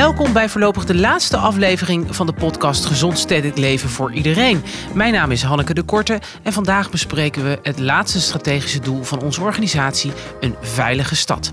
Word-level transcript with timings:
Welkom 0.00 0.32
bij 0.32 0.48
voorlopig 0.48 0.84
de 0.84 0.94
laatste 0.94 1.36
aflevering 1.36 2.16
van 2.16 2.26
de 2.26 2.32
podcast 2.32 2.84
Gezond 2.84 3.18
Stedelijk 3.18 3.58
Leven 3.58 3.88
voor 3.88 4.12
Iedereen. 4.12 4.62
Mijn 4.94 5.12
naam 5.12 5.30
is 5.30 5.42
Hanneke 5.42 5.74
de 5.74 5.82
Korte 5.82 6.20
en 6.42 6.52
vandaag 6.52 6.90
bespreken 6.90 7.44
we 7.44 7.58
het 7.62 7.78
laatste 7.78 8.20
strategische 8.20 8.80
doel 8.80 9.02
van 9.02 9.22
onze 9.22 9.40
organisatie, 9.40 10.12
een 10.40 10.54
veilige 10.60 11.16
stad. 11.16 11.52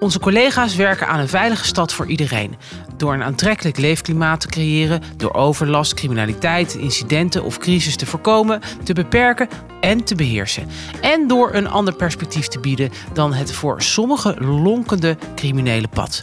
Onze 0.00 0.18
collega's 0.20 0.76
werken 0.76 1.08
aan 1.08 1.20
een 1.20 1.28
veilige 1.28 1.64
stad 1.64 1.92
voor 1.92 2.06
iedereen. 2.06 2.56
Door 3.02 3.14
een 3.14 3.22
aantrekkelijk 3.22 3.78
leefklimaat 3.78 4.40
te 4.40 4.48
creëren, 4.48 5.02
door 5.16 5.34
overlast, 5.34 5.94
criminaliteit, 5.94 6.74
incidenten 6.74 7.44
of 7.44 7.58
crisis 7.58 7.96
te 7.96 8.06
voorkomen, 8.06 8.60
te 8.82 8.92
beperken 8.92 9.48
en 9.80 10.04
te 10.04 10.14
beheersen. 10.14 10.68
En 11.00 11.26
door 11.26 11.54
een 11.54 11.68
ander 11.68 11.94
perspectief 11.94 12.46
te 12.46 12.60
bieden 12.60 12.90
dan 13.12 13.34
het 13.34 13.52
voor 13.52 13.82
sommigen 13.82 14.44
lonkende 14.44 15.16
criminele 15.34 15.88
pad. 15.88 16.22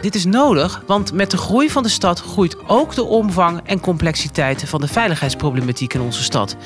Dit 0.00 0.14
is 0.14 0.24
nodig, 0.24 0.82
want 0.86 1.12
met 1.12 1.30
de 1.30 1.36
groei 1.36 1.70
van 1.70 1.82
de 1.82 1.88
stad 1.88 2.20
groeit 2.20 2.68
ook 2.68 2.94
de 2.94 3.04
omvang 3.04 3.60
en 3.64 3.80
complexiteit 3.80 4.68
van 4.68 4.80
de 4.80 4.88
veiligheidsproblematiek 4.88 5.94
in 5.94 6.00
onze 6.00 6.22
stad. 6.22 6.56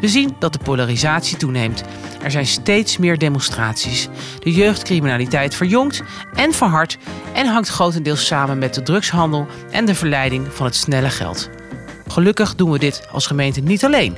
We 0.00 0.08
zien 0.08 0.36
dat 0.38 0.52
de 0.52 0.58
polarisatie 0.58 1.36
toeneemt. 1.36 1.82
Er 2.22 2.30
zijn 2.30 2.46
steeds 2.46 2.96
meer 2.98 3.18
demonstraties. 3.18 4.08
De 4.38 4.52
jeugdcriminaliteit 4.52 5.54
verjongt 5.54 6.02
en 6.34 6.52
verhardt 6.52 6.98
en 7.32 7.46
hangt 7.46 7.68
grotendeels 7.68 8.26
samen 8.26 8.58
met 8.58 8.74
de 8.74 8.82
drugshandel 9.04 9.46
en 9.70 9.84
de 9.84 9.94
verleiding 9.94 10.46
van 10.52 10.66
het 10.66 10.74
snelle 10.74 11.10
geld. 11.10 11.50
Gelukkig 12.08 12.54
doen 12.54 12.70
we 12.70 12.78
dit 12.78 13.02
als 13.12 13.26
gemeente 13.26 13.60
niet 13.60 13.84
alleen. 13.84 14.16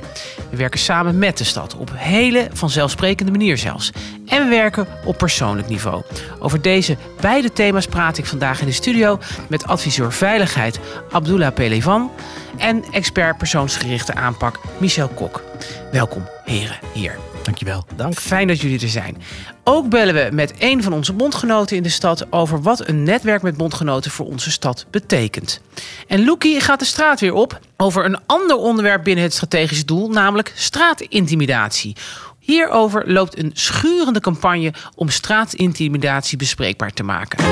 We 0.49 0.57
werken 0.57 0.79
samen 0.79 1.17
met 1.17 1.37
de 1.37 1.43
stad 1.43 1.75
op 1.75 1.91
hele 1.93 2.47
vanzelfsprekende 2.53 3.31
manier 3.31 3.57
zelfs. 3.57 3.91
En 4.25 4.43
we 4.43 4.49
werken 4.49 4.87
op 5.05 5.17
persoonlijk 5.17 5.67
niveau. 5.67 6.03
Over 6.39 6.61
deze 6.61 6.97
beide 7.21 7.53
thema's 7.53 7.85
praat 7.85 8.17
ik 8.17 8.25
vandaag 8.25 8.59
in 8.59 8.65
de 8.65 8.71
studio 8.71 9.19
met 9.49 9.67
adviseur 9.67 10.13
veiligheid 10.13 10.79
Abdullah 11.11 11.53
Pelevan 11.53 12.11
en 12.57 12.83
expert 12.91 13.37
persoonsgerichte 13.37 14.13
aanpak 14.13 14.59
Michel 14.77 15.07
Kok. 15.07 15.43
Welkom 15.91 16.27
heren 16.43 16.79
hier. 16.93 17.26
Dankjewel. 17.47 17.85
Dank. 17.95 18.19
Fijn 18.19 18.47
dat 18.47 18.61
jullie 18.61 18.81
er 18.81 18.89
zijn. 18.89 19.17
Ook 19.63 19.89
bellen 19.89 20.13
we 20.13 20.29
met 20.31 20.53
een 20.59 20.83
van 20.83 20.93
onze 20.93 21.13
bondgenoten 21.13 21.77
in 21.77 21.83
de 21.83 21.89
stad 21.89 22.31
over 22.31 22.61
wat 22.61 22.87
een 22.87 23.03
netwerk 23.03 23.41
met 23.41 23.57
bondgenoten 23.57 24.11
voor 24.11 24.25
onze 24.25 24.51
stad 24.51 24.85
betekent. 24.91 25.61
En 26.07 26.25
Loekie 26.25 26.61
gaat 26.61 26.79
de 26.79 26.85
straat 26.85 27.19
weer 27.19 27.33
op 27.33 27.59
over 27.77 28.05
een 28.05 28.19
ander 28.25 28.55
onderwerp 28.55 29.03
binnen 29.03 29.23
het 29.23 29.33
strategische 29.33 29.85
doel, 29.85 30.09
namelijk 30.09 30.51
straatintimidatie. 30.55 31.95
Hierover 32.39 33.11
loopt 33.11 33.37
een 33.37 33.51
schurende 33.53 34.19
campagne 34.19 34.73
om 34.95 35.09
straatintimidatie 35.09 36.37
bespreekbaar 36.37 36.91
te 36.91 37.03
maken. 37.03 37.45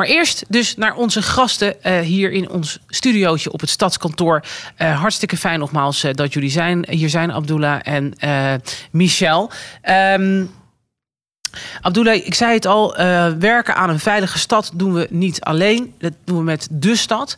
Maar 0.00 0.08
eerst 0.08 0.44
dus 0.48 0.76
naar 0.76 0.94
onze 0.94 1.22
gasten 1.22 1.74
uh, 1.82 1.98
hier 1.98 2.32
in 2.32 2.50
ons 2.50 2.78
studiootje 2.86 3.52
op 3.52 3.60
het 3.60 3.70
stadskantoor. 3.70 4.42
Uh, 4.78 5.00
hartstikke 5.00 5.36
fijn 5.36 5.58
nogmaals 5.58 6.04
uh, 6.04 6.12
dat 6.12 6.32
jullie 6.32 6.50
zijn. 6.50 6.86
Hier 6.90 7.08
zijn 7.08 7.32
Abdullah 7.32 7.80
en 7.82 8.14
Michel. 8.90 9.50
Um, 10.18 10.50
Abdullah, 11.80 12.14
ik 12.14 12.34
zei 12.34 12.54
het 12.54 12.66
al, 12.66 12.96
werken 13.38 13.74
aan 13.76 13.90
een 13.90 13.98
veilige 13.98 14.38
stad 14.38 14.70
doen 14.74 14.92
we 14.92 15.06
niet 15.10 15.40
alleen. 15.40 15.94
Dat 15.98 16.12
doen 16.24 16.36
we 16.36 16.42
met 16.42 16.68
de 16.70 16.96
stad. 16.96 17.36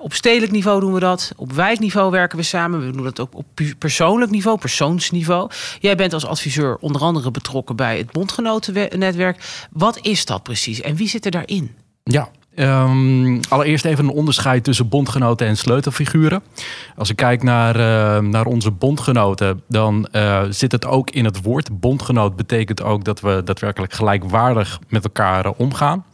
op 0.00 0.14
stedelijk 0.14 0.52
niveau 0.52 0.80
doen 0.80 0.92
we 0.92 1.00
dat. 1.00 1.32
Op 1.36 1.52
wijkniveau 1.52 2.10
werken 2.10 2.38
we 2.38 2.44
samen. 2.44 2.86
We 2.86 2.92
doen 2.92 3.04
dat 3.04 3.20
ook 3.20 3.34
op 3.34 3.46
persoonlijk 3.78 4.30
niveau, 4.30 4.58
persoonsniveau. 4.58 5.50
Jij 5.80 5.96
bent 5.96 6.12
als 6.12 6.26
adviseur 6.26 6.76
onder 6.80 7.02
andere 7.02 7.30
betrokken 7.30 7.76
bij 7.76 7.98
het 7.98 8.10
bondgenotennetwerk. 8.10 9.66
Wat 9.70 9.98
is 10.02 10.24
dat 10.24 10.42
precies 10.42 10.80
en 10.80 10.96
wie 10.96 11.08
zit 11.08 11.24
er 11.24 11.30
daarin? 11.30 11.74
Ja, 12.02 12.28
Um, 12.58 13.40
allereerst 13.48 13.84
even 13.84 14.04
een 14.04 14.10
onderscheid 14.10 14.64
tussen 14.64 14.88
bondgenoten 14.88 15.46
en 15.46 15.56
sleutelfiguren. 15.56 16.42
Als 16.96 17.10
ik 17.10 17.16
kijk 17.16 17.42
naar, 17.42 17.76
uh, 17.76 18.28
naar 18.30 18.46
onze 18.46 18.70
bondgenoten, 18.70 19.62
dan 19.68 20.08
uh, 20.12 20.42
zit 20.50 20.72
het 20.72 20.86
ook 20.86 21.10
in 21.10 21.24
het 21.24 21.42
woord. 21.42 21.80
Bondgenoot 21.80 22.36
betekent 22.36 22.82
ook 22.82 23.04
dat 23.04 23.20
we 23.20 23.42
daadwerkelijk 23.44 23.92
gelijkwaardig 23.92 24.78
met 24.88 25.04
elkaar 25.04 25.46
uh, 25.46 25.52
omgaan. 25.56 26.04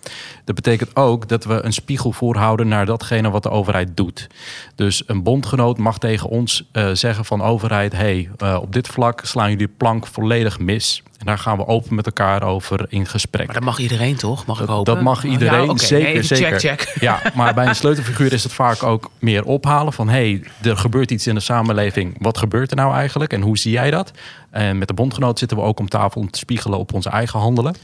Dat 0.45 0.55
betekent 0.55 0.97
ook 0.97 1.29
dat 1.29 1.45
we 1.45 1.65
een 1.65 1.73
spiegel 1.73 2.13
voorhouden 2.13 2.69
naar 2.69 2.87
datgene 2.87 3.31
wat 3.31 3.43
de 3.43 3.51
overheid 3.51 3.97
doet. 3.97 4.27
Dus 4.75 5.03
een 5.07 5.23
bondgenoot 5.23 5.79
mag 5.79 5.99
tegen 5.99 6.29
ons 6.29 6.71
zeggen 6.93 7.25
van 7.25 7.43
overheid... 7.43 7.93
hey, 7.93 8.31
op 8.61 8.73
dit 8.73 8.89
vlak 8.89 9.21
slaan 9.25 9.51
jullie 9.51 9.69
plank 9.77 10.07
volledig 10.07 10.59
mis. 10.59 11.03
En 11.23 11.29
daar 11.29 11.39
gaan 11.39 11.57
we 11.57 11.67
open 11.67 11.95
met 11.95 12.07
elkaar 12.07 12.43
over 12.43 12.87
in 12.89 13.07
gesprek. 13.07 13.47
Maar 13.47 13.55
dat 13.55 13.65
mag 13.65 13.79
iedereen 13.79 14.17
toch? 14.17 14.47
Mag 14.47 14.61
ik 14.61 14.67
dat, 14.67 14.87
dat 14.87 15.01
mag 15.01 15.25
iedereen, 15.25 15.65
ja, 15.65 15.71
okay. 15.71 15.87
zeker, 15.87 16.13
nee, 16.13 16.23
zeker. 16.23 16.59
Check. 16.59 16.97
Ja, 17.01 17.21
maar 17.35 17.55
bij 17.55 17.67
een 17.67 17.75
sleutelfiguur 17.75 18.33
is 18.33 18.43
het 18.43 18.53
vaak 18.53 18.83
ook 18.83 19.11
meer 19.19 19.45
ophalen 19.45 19.93
van... 19.93 20.09
hé, 20.09 20.15
hey, 20.15 20.71
er 20.71 20.77
gebeurt 20.77 21.11
iets 21.11 21.27
in 21.27 21.35
de 21.35 21.41
samenleving. 21.41 22.17
Wat 22.19 22.39
gebeurt 22.39 22.71
er 22.71 22.77
nou 22.77 22.95
eigenlijk 22.95 23.33
en 23.33 23.41
hoe 23.41 23.59
zie 23.59 23.73
jij 23.73 23.91
dat? 23.91 24.13
En 24.51 24.79
met 24.79 24.89
de 24.89 24.95
bondgenoot 24.95 25.39
zitten 25.39 25.57
we 25.57 25.63
ook 25.63 25.79
om 25.79 25.89
tafel 25.89 26.21
om 26.21 26.31
te 26.31 26.39
spiegelen 26.39 26.79
op 26.79 26.93
onze 26.93 27.11
eigen 27.11 27.39
handelen. 27.39 27.75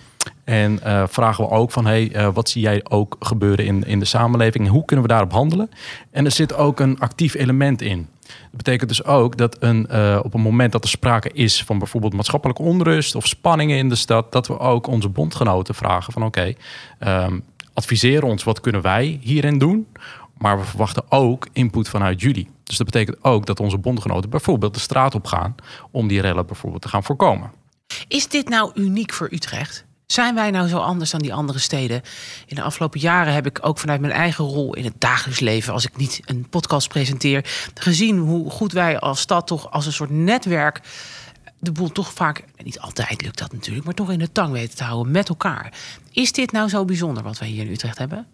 En 0.44 0.81
uh, 0.87 1.03
vragen 1.09 1.44
we 1.44 1.50
ook 1.50 1.71
van, 1.71 1.87
hey, 1.87 2.16
uh, 2.16 2.28
wat 2.32 2.48
zie 2.48 2.62
jij 2.62 2.81
ook 2.88 3.16
gebeuren 3.21 3.65
in, 3.65 3.87
in 3.87 3.98
de 3.98 4.04
samenleving? 4.04 4.69
Hoe 4.69 4.84
kunnen 4.84 5.04
we 5.04 5.10
daarop 5.10 5.32
handelen? 5.32 5.71
En 6.10 6.25
er 6.25 6.31
zit 6.31 6.54
ook 6.54 6.81
een 6.81 6.98
actief 7.00 7.34
element 7.34 7.82
in. 7.82 8.09
Dat 8.28 8.56
betekent 8.56 8.89
dus 8.89 9.05
ook 9.05 9.37
dat 9.37 9.56
een, 9.61 9.87
uh, 9.91 10.21
op 10.22 10.34
een 10.34 10.41
moment 10.41 10.72
dat 10.72 10.84
er 10.84 10.91
sprake 10.91 11.31
is 11.33 11.65
van 11.65 11.78
bijvoorbeeld 11.78 12.12
maatschappelijke 12.12 12.62
onrust 12.62 13.15
of 13.15 13.27
spanningen 13.27 13.78
in 13.78 13.89
de 13.89 13.94
stad, 13.94 14.33
dat 14.33 14.47
we 14.47 14.59
ook 14.59 14.87
onze 14.87 15.09
bondgenoten 15.09 15.75
vragen 15.75 16.12
van 16.12 16.25
oké, 16.25 16.55
okay, 16.99 17.25
um, 17.25 17.44
adviseer 17.72 18.22
ons 18.22 18.44
wat 18.44 18.61
kunnen 18.61 18.83
wij 18.83 19.19
hierin 19.22 19.59
doen, 19.59 19.87
maar 20.39 20.59
we 20.59 20.65
verwachten 20.65 21.03
ook 21.09 21.49
input 21.53 21.89
vanuit 21.89 22.21
jullie. 22.21 22.49
Dus 22.65 22.77
dat 22.77 22.87
betekent 22.87 23.25
ook 23.25 23.47
dat 23.47 23.61
onze 23.61 23.78
bondgenoten 23.78 24.31
bijvoorbeeld 24.31 24.75
de 24.75 24.81
straat 24.81 25.15
op 25.15 25.27
gaan 25.27 25.55
om 25.91 26.09
die 26.09 26.21
rellen 26.21 26.47
bijvoorbeeld 26.47 26.83
te 26.83 26.89
gaan 26.89 27.05
voorkomen. 27.05 27.50
Is 28.09 28.28
dit 28.28 28.49
nou 28.49 28.71
uniek 28.75 29.12
voor 29.12 29.28
Utrecht? 29.31 29.87
Zijn 30.13 30.35
wij 30.35 30.51
nou 30.51 30.69
zo 30.69 30.79
anders 30.79 31.11
dan 31.11 31.21
die 31.21 31.35
andere 31.35 31.59
steden? 31.59 32.03
In 32.47 32.57
de 32.57 32.63
afgelopen 32.63 33.01
jaren 33.01 33.33
heb 33.33 33.47
ik 33.47 33.59
ook 33.63 33.79
vanuit 33.79 34.01
mijn 34.01 34.13
eigen 34.13 34.45
rol 34.45 34.75
in 34.75 34.85
het 34.85 34.95
dagelijks 34.99 35.41
leven, 35.41 35.73
als 35.73 35.87
ik 35.87 35.97
niet 35.97 36.21
een 36.25 36.49
podcast 36.49 36.89
presenteer, 36.89 37.71
gezien 37.75 38.19
hoe 38.19 38.51
goed 38.51 38.73
wij 38.73 38.99
als 38.99 39.21
stad 39.21 39.47
toch 39.47 39.71
als 39.71 39.87
een 39.87 39.93
soort 39.93 40.11
netwerk 40.11 40.81
de 41.59 41.73
boel 41.73 41.93
toch 41.93 42.13
vaak, 42.13 42.45
niet 42.63 42.81
altijd 42.81 43.23
lukt 43.23 43.39
dat 43.39 43.53
natuurlijk, 43.53 43.85
maar 43.85 43.95
toch 43.95 44.11
in 44.11 44.19
de 44.19 44.33
tang 44.33 44.53
weten 44.53 44.77
te 44.77 44.85
houden 44.85 45.13
met 45.13 45.29
elkaar. 45.29 45.73
Is 46.13 46.33
dit 46.33 46.53
nou 46.53 46.69
zo 46.69 46.85
bijzonder 46.85 47.23
wat 47.23 47.39
wij 47.39 47.49
hier 47.49 47.65
in 47.65 47.73
Utrecht 47.73 47.99
hebben? 47.99 48.27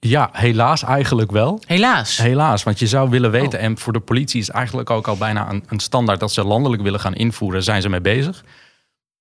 Ja, 0.00 0.28
helaas 0.32 0.82
eigenlijk 0.82 1.30
wel. 1.30 1.60
Helaas. 1.66 2.16
Helaas, 2.16 2.62
want 2.62 2.78
je 2.78 2.86
zou 2.86 3.10
willen 3.10 3.30
weten, 3.30 3.58
oh. 3.58 3.64
en 3.64 3.78
voor 3.78 3.92
de 3.92 4.00
politie 4.00 4.40
is 4.40 4.50
eigenlijk 4.50 4.90
ook 4.90 5.08
al 5.08 5.16
bijna 5.16 5.50
een, 5.50 5.64
een 5.68 5.80
standaard 5.80 6.20
dat 6.20 6.32
ze 6.32 6.44
landelijk 6.44 6.82
willen 6.82 7.00
gaan 7.00 7.14
invoeren, 7.14 7.62
zijn 7.62 7.82
ze 7.82 7.88
mee 7.88 8.00
bezig. 8.00 8.44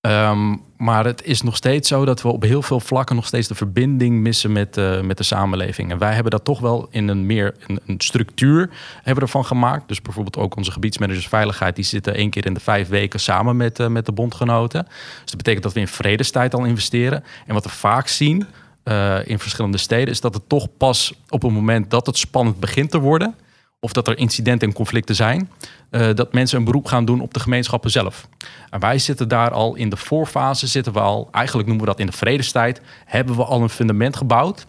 Um, 0.01 0.62
maar 0.78 1.06
het 1.06 1.23
is 1.23 1.41
nog 1.41 1.56
steeds 1.56 1.88
zo 1.88 2.06
dat 2.06 2.22
we 2.22 2.28
op 2.28 2.41
heel 2.41 2.62
veel 2.62 2.79
vlakken 2.79 3.16
nog 3.16 3.25
steeds 3.25 3.47
de 3.47 3.56
verbinding 3.56 4.19
missen 4.19 4.51
met, 4.51 4.78
uh, 4.78 5.01
met 5.01 5.17
de 5.17 5.23
samenleving. 5.23 5.91
En 5.91 5.97
wij 5.97 6.13
hebben 6.13 6.31
dat 6.31 6.44
toch 6.44 6.59
wel 6.59 6.88
in 6.91 7.07
een 7.07 7.25
meer 7.25 7.56
een, 7.85 7.95
structuur 7.97 8.69
hebben 9.03 9.23
ervan 9.23 9.45
gemaakt. 9.45 9.88
Dus 9.88 10.01
bijvoorbeeld 10.01 10.38
ook 10.38 10.56
onze 10.56 10.72
gebiedsmanagers 10.72 11.28
veiligheid, 11.28 11.75
die 11.75 11.85
zitten 11.85 12.13
één 12.13 12.29
keer 12.29 12.45
in 12.45 12.53
de 12.53 12.59
vijf 12.59 12.88
weken 12.88 13.19
samen 13.19 13.57
met, 13.57 13.79
uh, 13.79 13.88
met 13.88 14.06
de 14.06 14.11
bondgenoten. 14.11 14.84
Dus 14.85 15.25
dat 15.25 15.38
betekent 15.38 15.63
dat 15.63 15.73
we 15.73 15.79
in 15.79 15.88
vredestijd 15.88 16.53
al 16.53 16.66
investeren. 16.66 17.23
En 17.45 17.53
wat 17.53 17.63
we 17.63 17.69
vaak 17.69 18.07
zien 18.07 18.45
uh, 18.84 19.28
in 19.28 19.40
verschillende 19.40 19.78
steden, 19.78 20.07
is 20.07 20.22
dat 20.22 20.34
het 20.34 20.50
toch 20.50 20.67
pas 20.78 21.13
op 21.29 21.41
het 21.41 21.51
moment 21.51 21.90
dat 21.90 22.06
het 22.06 22.17
spannend 22.17 22.59
begint 22.59 22.91
te 22.91 23.00
worden 23.00 23.35
of 23.83 23.93
dat 23.93 24.07
er 24.07 24.17
incidenten 24.17 24.67
en 24.67 24.73
conflicten 24.73 25.15
zijn, 25.15 25.49
uh, 25.91 26.09
dat 26.13 26.33
mensen 26.33 26.57
een 26.57 26.63
beroep 26.63 26.85
gaan 26.85 27.05
doen 27.05 27.21
op 27.21 27.33
de 27.33 27.39
gemeenschappen 27.39 27.91
zelf. 27.91 28.27
En 28.69 28.79
wij 28.79 28.99
zitten 28.99 29.27
daar 29.27 29.51
al 29.51 29.75
in 29.75 29.89
de 29.89 29.97
voorfase, 29.97 30.67
zitten 30.67 30.93
we 30.93 30.99
al, 30.99 31.27
eigenlijk 31.31 31.67
noemen 31.67 31.85
we 31.85 31.91
dat 31.91 31.99
in 31.99 32.05
de 32.05 32.17
vredestijd, 32.17 32.81
hebben 33.05 33.35
we 33.35 33.43
al 33.43 33.61
een 33.61 33.69
fundament 33.69 34.16
gebouwd 34.16 34.66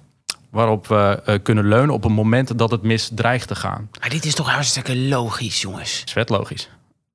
waarop 0.51 0.87
we 0.87 1.23
uh, 1.27 1.35
kunnen 1.43 1.69
leunen 1.69 1.95
op 1.95 2.05
een 2.05 2.13
moment 2.13 2.59
dat 2.59 2.71
het 2.71 2.83
mis 2.83 3.11
dreigt 3.15 3.49
te 3.49 3.55
gaan. 3.55 3.89
Maar 4.01 4.11
dit 4.11 4.25
is 4.25 4.35
toch 4.35 4.51
hartstikke 4.51 4.97
logisch, 4.97 5.61
jongens? 5.61 6.03
is 6.07 6.13
vet 6.13 6.29
logisch. 6.29 6.69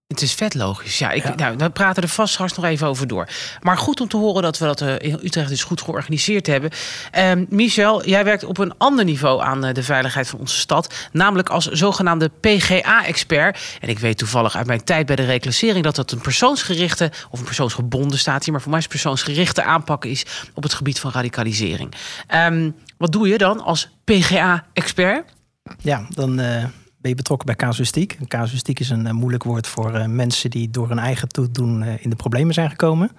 Het 0.07 0.21
is 0.21 0.33
vet 0.33 0.53
logisch. 0.53 0.99
Ja, 0.99 1.11
ik, 1.11 1.23
ja. 1.23 1.35
Nou, 1.35 1.57
we 1.57 1.69
praten 1.69 2.03
er 2.03 2.09
vast 2.09 2.33
straks 2.33 2.53
nog 2.53 2.65
even 2.65 2.87
over 2.87 3.07
door. 3.07 3.27
Maar 3.61 3.77
goed 3.77 4.01
om 4.01 4.07
te 4.07 4.17
horen 4.17 4.41
dat 4.41 4.57
we 4.57 4.65
dat 4.65 4.81
in 4.81 5.19
Utrecht 5.23 5.49
dus 5.49 5.63
goed 5.63 5.81
georganiseerd 5.81 6.47
hebben. 6.47 6.71
Um, 7.17 7.45
Michel, 7.49 8.05
jij 8.05 8.23
werkt 8.23 8.43
op 8.43 8.57
een 8.57 8.77
ander 8.77 9.05
niveau 9.05 9.41
aan 9.41 9.65
uh, 9.65 9.73
de 9.73 9.83
veiligheid 9.83 10.27
van 10.27 10.39
onze 10.39 10.57
stad. 10.59 10.93
Namelijk 11.11 11.49
als 11.49 11.65
zogenaamde 11.65 12.31
PGA-expert. 12.39 13.77
En 13.81 13.89
ik 13.89 13.99
weet 13.99 14.17
toevallig 14.17 14.55
uit 14.55 14.67
mijn 14.67 14.83
tijd 14.83 15.05
bij 15.05 15.15
de 15.15 15.25
reclassering... 15.25 15.83
dat 15.83 15.95
dat 15.95 16.11
een 16.11 16.21
persoonsgerichte 16.21 17.11
of 17.29 17.39
een 17.39 17.45
persoonsgebonden 17.45 18.19
staat 18.19 18.43
hier... 18.43 18.53
maar 18.53 18.61
voor 18.61 18.71
mij 18.71 18.79
is 18.79 18.87
persoonsgerichte 18.87 19.63
aanpak 19.63 20.05
is 20.05 20.25
op 20.53 20.63
het 20.63 20.73
gebied 20.73 20.99
van 20.99 21.11
radicalisering. 21.11 21.93
Um, 22.35 22.75
wat 22.97 23.11
doe 23.11 23.27
je 23.27 23.37
dan 23.37 23.61
als 23.61 23.89
PGA-expert? 24.03 25.33
Ja, 25.81 26.07
dan... 26.09 26.39
Uh 26.39 26.63
je 27.09 27.15
betrokken 27.15 27.45
bij 27.45 27.55
casuïstiek. 27.55 28.17
Casuïstiek 28.27 28.79
is 28.79 28.89
een 28.89 29.05
uh, 29.05 29.11
moeilijk 29.11 29.43
woord 29.43 29.67
voor 29.67 29.95
uh, 29.95 30.05
mensen 30.05 30.49
die 30.49 30.69
door 30.69 30.89
hun 30.89 30.99
eigen 30.99 31.27
toedoen 31.27 31.83
uh, 31.83 32.03
in 32.03 32.09
de 32.09 32.15
problemen 32.15 32.53
zijn 32.53 32.69
gekomen. 32.69 33.11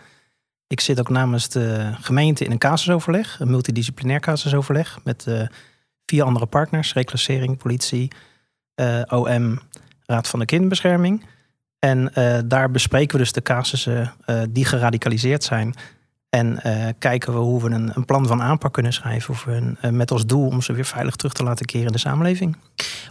Ik 0.66 0.80
zit 0.80 1.00
ook 1.00 1.08
namens 1.08 1.48
de 1.48 1.90
gemeente 2.00 2.44
in 2.44 2.50
een 2.50 2.58
casusoverleg, 2.58 3.40
een 3.40 3.50
multidisciplinair 3.50 4.20
casusoverleg 4.20 4.98
met 5.04 5.26
vier 6.06 6.22
andere 6.22 6.46
partners, 6.46 6.92
reclassering, 6.92 7.56
politie, 7.56 8.12
uh, 8.80 9.02
OM, 9.08 9.60
Raad 10.06 10.28
van 10.28 10.38
de 10.38 10.44
Kinderbescherming. 10.44 11.26
En 11.78 12.12
daar 12.48 12.70
bespreken 12.70 13.12
we 13.12 13.22
dus 13.22 13.32
de 13.32 13.42
casussen 13.42 14.12
die 14.50 14.64
geradicaliseerd 14.64 15.44
zijn. 15.44 15.74
En 16.30 16.60
kijken 16.98 17.32
we 17.32 17.38
hoe 17.38 17.62
we 17.62 17.70
een, 17.70 17.90
een, 17.94 18.04
plan 18.04 18.26
van 18.26 18.42
aanpak 18.42 18.72
kunnen 18.72 18.92
schrijven. 18.92 19.30
Of 19.30 19.44
we 19.44 19.76
een, 19.80 19.96
met 19.96 20.10
als 20.10 20.26
doel 20.26 20.46
om 20.46 20.62
ze 20.62 20.72
weer 20.72 20.84
veilig 20.84 21.16
terug 21.16 21.32
te 21.32 21.42
laten 21.42 21.66
keren 21.66 21.86
in 21.86 21.92
de 21.92 21.98
samenleving. 21.98 22.56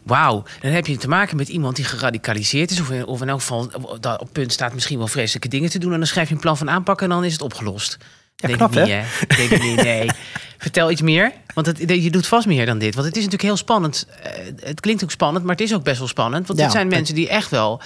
Wauw, 0.04 0.44
dan 0.62 0.72
heb 0.72 0.88
je 0.88 0.98
te 0.98 1.08
maken 1.08 1.38
met 1.38 1.50
iemand 1.50 1.76
die 1.76 1.86
geradicaliseerd 1.86 2.72
is. 2.72 2.80
Of, 2.80 3.04
of 3.04 3.22
in 3.22 3.30
elk 3.30 3.40
geval 3.40 3.70
dat 4.00 4.22
op 4.22 4.30
punt 4.32 4.52
staat 4.52 4.74
misschien 4.74 4.98
wel 4.98 5.08
vreselijke 5.08 5.48
dingen 5.48 5.70
te 5.70 5.80
doen. 5.80 5.92
En 5.92 5.98
dan 5.98 6.08
schrijf 6.08 6.28
je 6.28 6.34
een 6.36 6.42
plan 6.42 6.58
van 6.58 6.70
aanpak 6.70 7.02
en 7.02 7.10
dan 7.10 7.24
is 7.24 7.32
het 7.32 7.42
opgelost. 7.42 7.98
Ja, 8.36 8.48
Denk 8.48 8.60
knap, 8.60 8.70
niet, 8.70 8.88
hè? 8.88 9.04
Denk 9.36 9.50
ik 9.50 9.62
niet, 9.62 9.84
nee. 9.84 10.10
Vertel 10.58 10.92
iets 10.92 11.02
meer, 11.02 11.32
want 11.54 11.68
het, 11.68 11.80
je 11.80 12.12
doet 12.12 12.28
vast 12.28 12.48
meer 12.48 12.66
dan 12.66 12.78
dit. 12.78 12.96
Want 12.96 13.08
het 13.08 13.16
is 13.16 13.24
natuurlijk 13.24 13.50
heel 13.50 13.58
spannend. 13.58 14.08
Eh, 14.24 14.32
het 14.60 14.80
klinkt 14.80 15.04
ook 15.04 15.12
spannend, 15.12 15.46
maar 15.46 15.56
het 15.56 15.64
is 15.64 15.74
ook 15.74 15.84
best 15.84 15.98
wel 15.98 16.08
spannend. 16.08 16.48
Want 16.48 16.60
ja, 16.60 16.66
dit 16.66 16.74
zijn 16.74 16.88
mensen 16.88 17.16
die 17.16 17.30
echt 17.30 17.50
wel... 17.50 17.82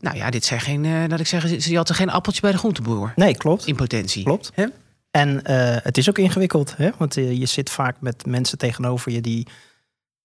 Nou 0.00 0.16
ja, 0.16 0.30
dit 0.30 0.44
zijn 0.44 0.60
geen, 0.60 0.84
uh, 0.84 1.04
laat 1.08 1.20
ik 1.20 1.26
zeggen, 1.26 1.62
ze 1.62 1.76
hadden 1.76 1.96
geen 1.96 2.10
appeltje 2.10 2.40
bij 2.40 2.52
de 2.52 2.58
groenteboer. 2.58 3.12
Nee, 3.16 3.36
klopt. 3.36 3.66
In 3.66 3.76
potentie. 3.76 4.24
Klopt. 4.24 4.50
He? 4.54 4.66
En 5.10 5.28
uh, 5.30 5.76
het 5.82 5.98
is 5.98 6.08
ook 6.08 6.18
ingewikkeld, 6.18 6.76
hè? 6.76 6.90
want 6.98 7.14
je 7.14 7.46
zit 7.46 7.70
vaak 7.70 7.96
met 8.00 8.26
mensen 8.26 8.58
tegenover 8.58 9.12
je 9.12 9.20
die 9.20 9.46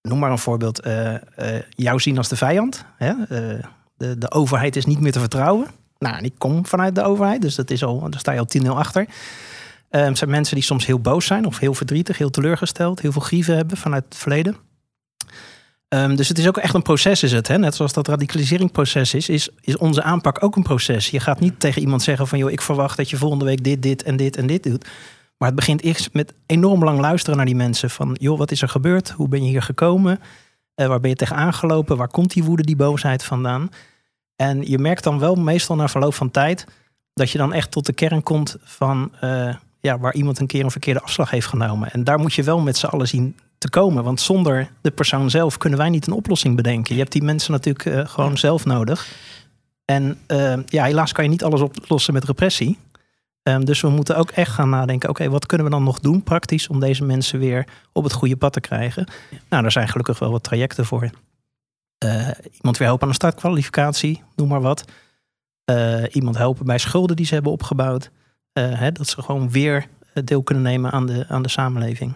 noem 0.02 0.20
maar 0.20 0.32
een 0.32 0.38
voorbeeld, 0.38 0.82
jou 1.70 2.00
zien 2.00 2.18
als 2.18 2.28
de 2.28 2.36
vijand. 2.36 2.86
Hè? 2.98 3.14
De, 3.98 4.18
de 4.18 4.32
overheid 4.32 4.76
is 4.76 4.86
niet 4.86 5.00
meer 5.00 5.12
te 5.12 5.20
vertrouwen. 5.20 5.68
Nou, 5.98 6.24
ik 6.24 6.34
kom 6.38 6.66
vanuit 6.66 6.96
de 6.96 7.04
overheid, 7.04 7.42
dus 7.42 7.56
dat 7.56 7.72
is 7.72 7.84
al, 7.84 8.00
daar 8.00 8.20
sta 8.20 8.32
je 8.32 8.40
al 8.40 8.48
10-0 8.64 8.68
achter. 8.68 9.02
Het 9.02 10.02
ehm, 10.02 10.16
zijn 10.16 10.30
mensen 10.30 10.56
die 10.56 10.64
soms 10.64 10.86
heel 10.86 11.00
boos 11.00 11.26
zijn 11.26 11.46
of 11.46 11.60
heel 11.60 11.74
verdrietig, 11.74 12.18
heel 12.18 12.30
teleurgesteld, 12.30 13.02
heel 13.02 13.12
veel 13.12 13.22
grieven 13.22 13.56
hebben 13.56 13.78
vanuit 13.78 14.04
het 14.04 14.16
verleden. 14.16 14.56
Um, 15.96 16.16
dus 16.16 16.28
het 16.28 16.38
is 16.38 16.48
ook 16.48 16.58
echt 16.58 16.74
een 16.74 16.82
proces, 16.82 17.24
is 17.24 17.32
het. 17.32 17.48
Hè? 17.48 17.58
Net 17.58 17.76
zoals 17.76 17.94
dat 17.94 18.08
radicaliseringsproces 18.08 19.14
is, 19.14 19.30
is, 19.30 19.50
is 19.62 19.78
onze 19.78 20.04
aanpak 20.04 20.44
ook 20.44 20.56
een 20.56 20.64
proces. 20.64 21.10
Je 21.10 21.20
gaat 21.20 21.40
niet 21.40 21.60
tegen 21.60 21.82
iemand 21.82 22.04
zeggen 22.04 22.28
van, 22.28 22.38
joh, 22.38 22.52
ik 22.52 22.62
verwacht 22.62 22.98
dat 22.98 23.10
je 23.10 23.18
volgende 23.18 23.46
week 23.46 23.64
dit, 23.64 23.82
dit 23.82 24.04
en 24.04 24.16
dit 24.16 24.38
en 24.38 24.48
dit 24.48 24.64
doet. 24.64 24.88
Maar 25.38 25.48
het 25.48 25.58
begint 25.58 25.82
eerst 25.82 26.14
met 26.14 26.34
enorm 26.46 26.84
lang 26.84 27.00
luisteren 27.00 27.38
naar 27.38 27.46
die 27.46 27.56
mensen. 27.56 27.90
Van, 27.90 28.18
joh, 28.20 28.38
wat 28.38 28.52
is 28.52 28.62
er 28.62 28.70
gebeurd? 28.70 29.10
Hoe 29.10 29.28
ben 29.28 29.44
je 29.44 29.50
hier 29.50 29.62
gekomen? 29.62 30.20
Uh, 30.76 30.88
waar 30.88 31.00
ben 31.00 31.10
je 31.10 31.16
tegen 31.16 31.36
aangelopen? 31.36 31.98
Waar 31.98 32.08
komt 32.08 32.34
die 32.34 32.44
woede, 32.44 32.64
die 32.64 32.76
boosheid 32.76 33.24
vandaan? 33.24 33.70
En 34.36 34.70
je 34.70 34.78
merkt 34.78 35.04
dan 35.04 35.20
wel 35.20 35.36
meestal 35.36 35.76
na 35.76 35.88
verloop 35.88 36.14
van 36.14 36.32
tijd... 36.32 36.66
dat 37.14 37.32
je 37.32 37.38
dan 37.38 37.54
echt 37.54 37.72
tot 37.72 37.86
de 37.86 37.94
kern 37.94 38.24
komt 38.24 38.58
van... 38.64 39.12
Uh, 39.24 39.56
ja, 39.80 40.00
waar 40.00 40.14
iemand 40.14 40.40
een 40.40 40.48
keer 40.48 40.64
een 40.64 40.72
verkeerde 40.72 41.02
afslag 41.02 41.30
heeft 41.30 41.48
genomen. 41.48 41.92
En 41.92 42.04
daar 42.04 42.20
moet 42.20 42.34
je 42.34 42.44
wel 42.44 42.60
met 42.60 42.78
z'n 42.78 42.86
allen 42.86 43.08
zien 43.08 43.36
te 43.62 43.70
komen. 43.70 44.04
Want 44.04 44.22
zonder 44.22 44.72
de 44.82 44.92
persoon 44.92 45.30
zelf 45.30 45.58
kunnen 45.58 45.80
wij 45.80 45.90
niet 45.90 46.08
een 46.08 46.14
oplossing 46.14 46.56
bedenken. 46.56 46.94
Je 46.94 47.00
hebt 47.00 47.12
die 47.12 47.24
mensen 47.24 47.52
natuurlijk 47.52 47.86
uh, 47.86 48.08
gewoon 48.08 48.38
zelf 48.38 48.66
nodig. 48.66 49.08
En 49.86 50.18
ja, 50.66 50.84
helaas 50.84 51.12
kan 51.12 51.24
je 51.24 51.30
niet 51.30 51.44
alles 51.44 51.62
oplossen 51.62 52.14
met 52.14 52.24
repressie. 52.24 52.78
Um, 53.44 53.66
dus 53.66 53.82
we 53.82 53.90
moeten 53.90 54.18
ook 54.18 54.32
echt 54.32 54.52
gaan 54.52 54.70
nadenken: 54.70 55.10
oké, 55.10 55.30
wat 55.30 55.46
kunnen 55.46 55.68
we 55.68 55.74
dan 55.74 55.84
nog 55.84 56.00
doen 56.00 56.24
praktisch 56.24 56.68
om 56.68 56.80
deze 56.80 57.04
mensen 57.04 57.40
weer 57.40 57.68
op 57.92 58.04
het 58.04 58.14
goede 58.14 58.38
pad 58.38 58.54
te 58.54 58.60
krijgen? 58.60 59.06
Nou, 59.50 59.62
daar 59.62 59.72
zijn 59.72 59.88
gelukkig 59.88 60.20
wel 60.20 60.32
wat 60.32 60.44
trajecten 60.44 60.86
voor. 60.86 61.10
Uh, 62.06 62.30
iemand 62.52 62.78
weer 62.78 62.88
helpen 62.88 63.02
aan 63.04 63.10
een 63.10 63.14
startkwalificatie, 63.14 64.24
noem 64.36 64.48
maar 64.48 64.62
wat. 64.62 64.86
Uh, 65.66 66.04
iemand 66.12 66.38
helpen 66.38 66.66
bij 66.66 66.78
schulden 66.78 67.16
die 67.16 67.26
ze 67.26 67.34
hebben 67.34 67.52
opgebouwd. 67.52 68.10
Uh, 68.54 68.80
hè, 68.80 68.92
dat 68.92 69.08
ze 69.08 69.22
gewoon 69.22 69.50
weer 69.50 69.88
deel 70.24 70.44
kunnen 70.44 70.64
nemen 70.64 70.92
aan 70.92 71.06
de, 71.06 71.26
aan 71.28 71.42
de 71.42 71.50
samenleving. 71.50 72.16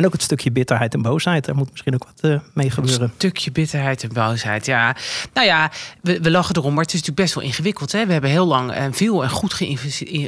En 0.00 0.06
ook 0.06 0.12
het 0.12 0.22
stukje 0.22 0.50
bitterheid 0.50 0.94
en 0.94 1.02
boosheid. 1.02 1.44
Daar 1.44 1.54
moet 1.54 1.70
misschien 1.70 1.94
ook 1.94 2.04
wat 2.04 2.30
uh, 2.30 2.40
mee 2.54 2.70
gebeuren. 2.70 3.02
Een 3.02 3.12
stukje 3.14 3.52
bitterheid 3.52 4.02
en 4.02 4.12
boosheid, 4.12 4.66
ja. 4.66 4.96
Nou 5.34 5.46
ja, 5.46 5.70
we, 6.02 6.20
we 6.20 6.30
lachen 6.30 6.56
erom, 6.56 6.74
maar 6.74 6.84
het 6.84 6.94
is 6.94 7.00
natuurlijk 7.00 7.26
best 7.26 7.34
wel 7.34 7.44
ingewikkeld. 7.44 7.92
Hè? 7.92 8.06
We 8.06 8.12
hebben 8.12 8.30
heel 8.30 8.46
lang 8.46 8.72
en 8.72 8.94
veel 8.94 9.22
en 9.22 9.30
goed 9.30 9.54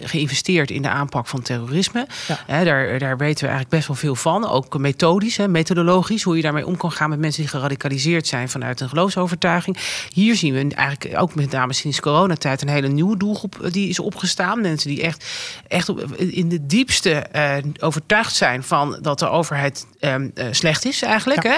geïnvesteerd 0.05 0.71
in 0.71 0.83
de 0.83 0.89
aanpak 0.89 1.27
van 1.27 1.43
terrorisme. 1.43 2.07
Hè, 2.47 2.65
daar, 2.65 2.99
daar 2.99 3.17
weten 3.17 3.45
we 3.45 3.51
eigenlijk 3.51 3.69
best 3.69 3.87
wel 3.87 3.97
veel 3.97 4.15
van. 4.15 4.49
Ook 4.49 4.79
methodisch, 4.79 5.37
hè, 5.37 5.49
methodologisch, 5.49 6.23
hoe 6.23 6.37
je 6.37 6.43
daarmee 6.43 6.67
om 6.67 6.77
kan 6.77 6.93
gaan 6.93 7.11
met 7.11 7.19
mensen 7.19 7.43
die 7.43 7.51
geradicaliseerd 7.51 8.27
zijn 8.27 8.49
vanuit 8.49 8.81
een 8.81 8.89
geloofsovertuiging. 8.89 9.77
Hier 10.13 10.37
zien 10.37 10.53
we 10.55 10.75
eigenlijk 10.75 11.21
ook 11.21 11.35
met 11.35 11.51
name 11.51 11.73
sinds 11.73 12.01
coronatijd 12.01 12.63
een 12.63 12.69
hele 12.69 12.89
nieuwe 12.89 13.17
doelgroep 13.17 13.63
eh, 13.63 13.73
die 13.73 13.89
is 13.89 13.99
opgestaan. 13.99 14.61
Mensen 14.61 14.89
die 14.89 15.03
echt, 15.03 15.25
echt 15.69 15.89
in 16.17 16.49
de 16.49 16.67
diepste 16.67 17.27
uh, 17.37 17.57
overtuigd 17.81 18.35
zijn 18.35 18.63
van 18.63 18.99
dat 19.01 19.19
de 19.19 19.29
overheid 19.29 19.62
um, 20.01 20.33
slecht 20.51 20.85
is 20.85 21.03
eigenlijk. 21.03 21.43
Hè? 21.43 21.57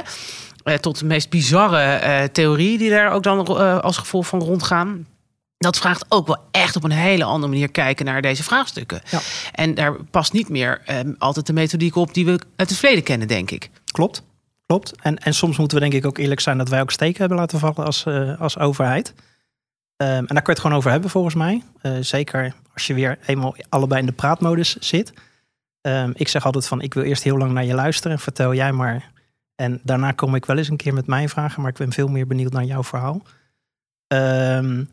Uh, 0.64 0.74
tot 0.74 0.98
de 0.98 1.04
meest 1.04 1.30
bizarre 1.30 2.00
uh, 2.02 2.22
theorieën 2.22 2.78
die 2.78 2.90
daar 2.90 3.12
ook 3.12 3.22
dan 3.22 3.46
als 3.82 3.96
gevolg 3.96 4.26
van 4.26 4.40
rondgaan. 4.40 5.06
Dat 5.58 5.78
vraagt 5.78 6.04
ook 6.08 6.26
wel 6.26 6.38
echt 6.50 6.76
op 6.76 6.84
een 6.84 6.90
hele 6.90 7.24
andere 7.24 7.52
manier 7.52 7.70
kijken 7.70 8.04
naar 8.04 8.22
deze 8.22 8.42
vraagstukken. 8.42 9.00
Ja. 9.10 9.20
En 9.52 9.74
daar 9.74 10.04
past 10.04 10.32
niet 10.32 10.48
meer 10.48 10.82
um, 10.90 11.14
altijd 11.18 11.46
de 11.46 11.52
methodiek 11.52 11.96
op 11.96 12.14
die 12.14 12.24
we 12.24 12.38
uit 12.56 12.68
het 12.68 12.78
verleden 12.78 13.04
kennen, 13.04 13.28
denk 13.28 13.50
ik. 13.50 13.70
Klopt. 13.84 14.22
Klopt. 14.66 14.92
En, 15.02 15.18
en 15.18 15.34
soms 15.34 15.56
moeten 15.56 15.78
we 15.78 15.82
denk 15.82 16.02
ik 16.02 16.06
ook 16.06 16.18
eerlijk 16.18 16.40
zijn 16.40 16.58
dat 16.58 16.68
wij 16.68 16.80
ook 16.80 16.90
steken 16.90 17.18
hebben 17.18 17.38
laten 17.38 17.58
vallen 17.58 17.84
als, 17.84 18.06
als 18.38 18.58
overheid. 18.58 19.14
Um, 19.96 20.06
en 20.06 20.26
daar 20.26 20.26
kun 20.26 20.42
je 20.44 20.50
het 20.50 20.60
gewoon 20.60 20.76
over 20.76 20.90
hebben 20.90 21.10
volgens 21.10 21.34
mij. 21.34 21.62
zeker 22.00 22.54
als 22.74 22.86
je 22.86 22.94
weer 22.94 23.18
eenmaal 23.26 23.56
allebei 23.68 24.00
in 24.00 24.06
de 24.06 24.12
praatmodus 24.12 24.76
zit. 24.76 25.12
Um, 25.86 26.12
ik 26.14 26.28
zeg 26.28 26.44
altijd 26.44 26.66
van, 26.66 26.80
ik 26.80 26.94
wil 26.94 27.02
eerst 27.02 27.22
heel 27.22 27.38
lang 27.38 27.52
naar 27.52 27.64
je 27.64 27.74
luisteren. 27.74 28.18
Vertel 28.18 28.54
jij 28.54 28.72
maar. 28.72 29.12
En 29.54 29.80
daarna 29.82 30.12
kom 30.12 30.34
ik 30.34 30.46
wel 30.46 30.56
eens 30.56 30.68
een 30.68 30.76
keer 30.76 30.94
met 30.94 31.06
mijn 31.06 31.28
vragen. 31.28 31.60
Maar 31.62 31.70
ik 31.70 31.76
ben 31.76 31.92
veel 31.92 32.08
meer 32.08 32.26
benieuwd 32.26 32.52
naar 32.52 32.64
jouw 32.64 32.82
verhaal. 32.82 33.22
Um, 34.06 34.88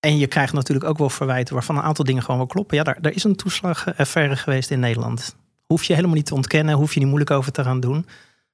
en 0.00 0.18
je 0.18 0.26
krijgt 0.26 0.52
natuurlijk 0.52 0.88
ook 0.88 0.98
wel 0.98 1.10
verwijten 1.10 1.54
waarvan 1.54 1.76
een 1.76 1.82
aantal 1.82 2.04
dingen 2.04 2.22
gewoon 2.22 2.36
wel 2.36 2.46
kloppen. 2.46 2.76
Ja, 2.76 2.82
daar, 2.82 3.00
daar 3.00 3.12
is 3.12 3.24
een 3.24 3.36
toeslagaffaire 3.36 4.36
geweest 4.36 4.70
in 4.70 4.80
Nederland. 4.80 5.36
Hoef 5.66 5.84
je 5.84 5.94
helemaal 5.94 6.16
niet 6.16 6.26
te 6.26 6.34
ontkennen. 6.34 6.74
Hoef 6.74 6.92
je 6.92 6.98
niet 6.98 7.08
moeilijk 7.08 7.30
over 7.30 7.52
te 7.52 7.62
gaan 7.62 7.80
doen. 7.80 8.06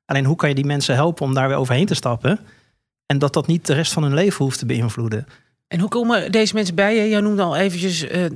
Alleen 0.04 0.24
hoe 0.24 0.36
kan 0.36 0.48
je 0.48 0.54
die 0.54 0.64
mensen 0.64 0.94
helpen 0.94 1.26
om 1.26 1.34
daar 1.34 1.48
weer 1.48 1.56
overheen 1.56 1.86
te 1.86 1.94
stappen? 1.94 2.38
En 3.06 3.18
dat 3.18 3.32
dat 3.32 3.46
niet 3.46 3.66
de 3.66 3.74
rest 3.74 3.92
van 3.92 4.02
hun 4.02 4.14
leven 4.14 4.44
hoeft 4.44 4.58
te 4.58 4.66
beïnvloeden. 4.66 5.26
En 5.74 5.80
hoe 5.80 5.88
komen 5.88 6.32
deze 6.32 6.54
mensen 6.54 6.74
bij 6.74 6.96
je? 6.96 7.08
Jij 7.08 7.20
noemde 7.20 7.42
al 7.42 7.56
eventjes, 7.56 8.04
uh, 8.04 8.22
uh, 8.22 8.28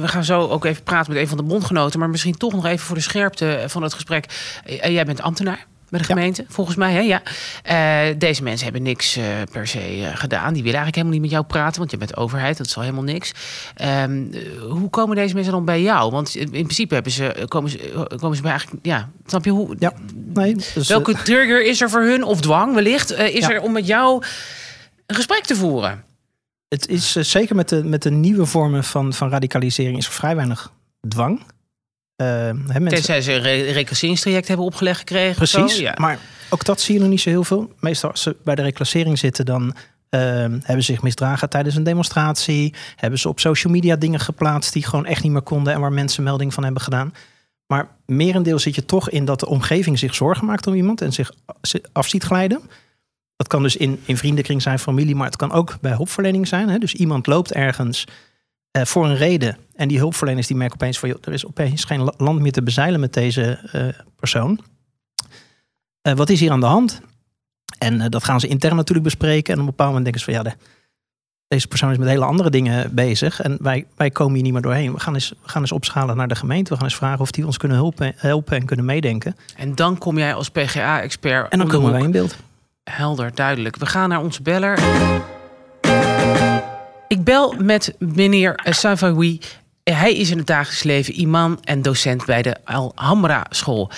we 0.00 0.08
gaan 0.08 0.24
zo 0.24 0.48
ook 0.48 0.64
even 0.64 0.82
praten 0.82 1.12
met 1.12 1.22
een 1.22 1.28
van 1.28 1.36
de 1.36 1.42
bondgenoten, 1.42 1.98
maar 1.98 2.10
misschien 2.10 2.36
toch 2.36 2.52
nog 2.52 2.66
even 2.66 2.86
voor 2.86 2.96
de 2.96 3.02
scherpte 3.02 3.64
van 3.66 3.82
het 3.82 3.94
gesprek. 3.94 4.24
Jij 4.64 5.04
bent 5.04 5.22
ambtenaar 5.22 5.66
bij 5.88 5.98
de 5.98 6.04
gemeente, 6.04 6.44
volgens 6.48 6.76
mij. 6.76 6.92
Hè? 6.92 7.00
Ja. 7.00 7.22
deze 8.14 8.42
mensen 8.42 8.64
hebben 8.64 8.82
niks 8.82 9.18
per 9.52 9.66
se 9.66 10.10
gedaan. 10.14 10.52
Die 10.52 10.62
willen 10.62 10.78
eigenlijk 10.78 10.94
helemaal 10.94 11.12
niet 11.12 11.20
met 11.20 11.30
jou 11.30 11.44
praten, 11.44 11.78
want 11.78 11.90
je 11.90 11.96
bent 11.96 12.16
overheid, 12.16 12.56
dat 12.56 12.66
is 12.66 12.76
al 12.76 12.82
helemaal 12.82 13.04
niks. 13.04 13.32
Ehm, 13.74 14.22
hoe 14.70 14.90
komen 14.90 15.16
deze 15.16 15.34
mensen 15.34 15.52
dan 15.52 15.64
bij 15.64 15.82
jou? 15.82 16.10
Want 16.10 16.34
in 16.34 16.50
principe 16.50 16.94
hebben 16.94 17.12
ze, 17.12 17.44
komen, 17.48 17.70
ze, 17.70 18.06
komen 18.20 18.36
ze 18.36 18.42
bij 18.42 18.50
eigenlijk, 18.50 18.86
ja, 18.86 19.08
snap 19.26 19.44
je 19.44 19.50
hoe? 19.50 19.76
Ja, 19.78 19.92
nee. 20.14 20.56
Dus, 20.74 20.88
welke 20.88 21.14
trigger 21.22 21.64
is 21.64 21.80
er 21.80 21.90
voor 21.90 22.02
hun, 22.02 22.22
of 22.24 22.40
dwang 22.40 22.74
wellicht, 22.74 23.12
is 23.12 23.48
er 23.48 23.60
om 23.60 23.72
met 23.72 23.86
jou 23.86 24.24
een 25.06 25.14
gesprek 25.14 25.44
te 25.44 25.56
voeren? 25.56 26.05
Het 26.76 26.88
is 26.88 27.16
eh, 27.16 27.22
zeker 27.22 27.56
met 27.56 27.68
de, 27.68 27.84
met 27.84 28.02
de 28.02 28.10
nieuwe 28.10 28.46
vormen 28.46 28.84
van, 28.84 29.12
van 29.12 29.28
radicalisering 29.28 29.98
is 29.98 30.06
er 30.06 30.12
vrij 30.12 30.36
weinig 30.36 30.72
dwang. 31.08 31.38
Uh, 31.40 31.46
hè, 32.26 32.52
mensen... 32.52 32.88
Tenzij 32.88 33.20
ze 33.20 33.32
een 33.32 33.72
reclasseringstraject 33.72 34.48
hebben 34.48 34.66
opgelegd 34.66 34.98
gekregen. 34.98 35.34
Precies, 35.34 35.78
ja. 35.78 35.94
maar 35.96 36.18
ook 36.50 36.64
dat 36.64 36.80
zie 36.80 36.94
je 36.94 37.00
nog 37.00 37.08
niet 37.08 37.20
zo 37.20 37.28
heel 37.28 37.44
veel. 37.44 37.72
Meestal 37.80 38.10
als 38.10 38.22
ze 38.22 38.36
bij 38.44 38.54
de 38.54 38.62
reclassering 38.62 39.18
zitten, 39.18 39.44
dan 39.44 39.62
uh, 39.64 40.20
hebben 40.40 40.84
ze 40.84 40.92
zich 40.92 41.02
misdragen 41.02 41.48
tijdens 41.48 41.76
een 41.76 41.82
demonstratie. 41.82 42.74
Hebben 42.96 43.18
ze 43.18 43.28
op 43.28 43.40
social 43.40 43.72
media 43.72 43.96
dingen 43.96 44.20
geplaatst 44.20 44.72
die 44.72 44.84
gewoon 44.84 45.06
echt 45.06 45.22
niet 45.22 45.32
meer 45.32 45.42
konden 45.42 45.72
en 45.72 45.80
waar 45.80 45.92
mensen 45.92 46.22
melding 46.22 46.54
van 46.54 46.64
hebben 46.64 46.82
gedaan. 46.82 47.14
Maar 47.66 47.88
merendeel 48.06 48.58
zit 48.58 48.74
je 48.74 48.84
toch 48.84 49.10
in 49.10 49.24
dat 49.24 49.40
de 49.40 49.46
omgeving 49.48 49.98
zich 49.98 50.14
zorgen 50.14 50.46
maakt 50.46 50.66
om 50.66 50.74
iemand 50.74 51.00
en 51.00 51.12
zich 51.12 51.32
af 51.92 52.08
ziet 52.08 52.24
glijden. 52.24 52.60
Dat 53.36 53.46
kan 53.48 53.62
dus 53.62 53.76
in, 53.76 54.00
in 54.04 54.16
vriendenkring 54.16 54.62
zijn, 54.62 54.78
familie, 54.78 55.14
maar 55.14 55.26
het 55.26 55.36
kan 55.36 55.52
ook 55.52 55.76
bij 55.80 55.92
hulpverlening 55.92 56.48
zijn. 56.48 56.68
Hè? 56.68 56.78
Dus 56.78 56.94
iemand 56.94 57.26
loopt 57.26 57.52
ergens 57.52 58.04
uh, 58.76 58.84
voor 58.84 59.04
een 59.04 59.16
reden. 59.16 59.56
En 59.74 59.88
die 59.88 59.98
hulpverleners 59.98 60.46
die 60.46 60.56
merken 60.56 60.74
opeens 60.74 60.98
van... 60.98 61.08
er 61.08 61.32
is 61.32 61.46
opeens 61.46 61.84
geen 61.84 62.10
land 62.16 62.40
meer 62.40 62.52
te 62.52 62.62
bezeilen 62.62 63.00
met 63.00 63.12
deze 63.12 63.70
uh, 63.74 63.88
persoon. 64.16 64.60
Uh, 66.02 66.12
wat 66.12 66.30
is 66.30 66.40
hier 66.40 66.50
aan 66.50 66.60
de 66.60 66.66
hand? 66.66 67.00
En 67.78 68.10
dat 68.10 68.24
gaan 68.24 68.40
ze 68.40 68.46
intern 68.46 68.76
natuurlijk 68.76 69.06
bespreken. 69.06 69.52
En 69.54 69.60
op 69.60 69.64
een 69.64 69.70
bepaald 69.70 69.88
moment 69.92 70.04
denken 70.04 70.20
ze 70.20 70.32
van... 70.32 70.44
ja, 70.44 70.50
de, 70.50 70.64
deze 71.48 71.68
persoon 71.68 71.90
is 71.90 71.98
met 71.98 72.08
hele 72.08 72.24
andere 72.24 72.50
dingen 72.50 72.94
bezig. 72.94 73.40
En 73.40 73.56
wij, 73.60 73.86
wij 73.96 74.10
komen 74.10 74.34
hier 74.34 74.42
niet 74.42 74.52
meer 74.52 74.62
doorheen. 74.62 74.92
We 74.92 75.00
gaan, 75.00 75.14
eens, 75.14 75.28
we 75.28 75.48
gaan 75.48 75.62
eens 75.62 75.72
opschalen 75.72 76.16
naar 76.16 76.28
de 76.28 76.34
gemeente. 76.34 76.70
We 76.70 76.76
gaan 76.76 76.84
eens 76.84 76.96
vragen 76.96 77.20
of 77.20 77.30
die 77.30 77.46
ons 77.46 77.56
kunnen 77.56 77.76
helpen, 77.76 78.12
helpen 78.16 78.56
en 78.56 78.64
kunnen 78.64 78.84
meedenken. 78.84 79.36
En 79.56 79.74
dan 79.74 79.98
kom 79.98 80.18
jij 80.18 80.34
als 80.34 80.50
PGA-expert... 80.50 81.52
En 81.52 81.58
dan 81.58 81.68
komen 81.68 81.92
wij 81.92 82.02
in 82.02 82.10
beeld. 82.10 82.36
Helder, 82.90 83.34
duidelijk. 83.34 83.76
We 83.76 83.86
gaan 83.86 84.08
naar 84.08 84.22
onze 84.22 84.42
beller. 84.42 84.78
Ik 87.08 87.24
bel 87.24 87.54
met 87.58 87.94
meneer 87.98 88.60
Savawi. 88.64 89.40
Hij 89.84 90.14
is 90.14 90.30
in 90.30 90.38
het 90.38 90.46
dagelijks 90.46 90.82
leven 90.82 91.20
imam 91.20 91.58
en 91.64 91.82
docent 91.82 92.24
bij 92.24 92.42
de 92.42 92.56
Al-Hamra 92.64 93.46
school. 93.50 93.90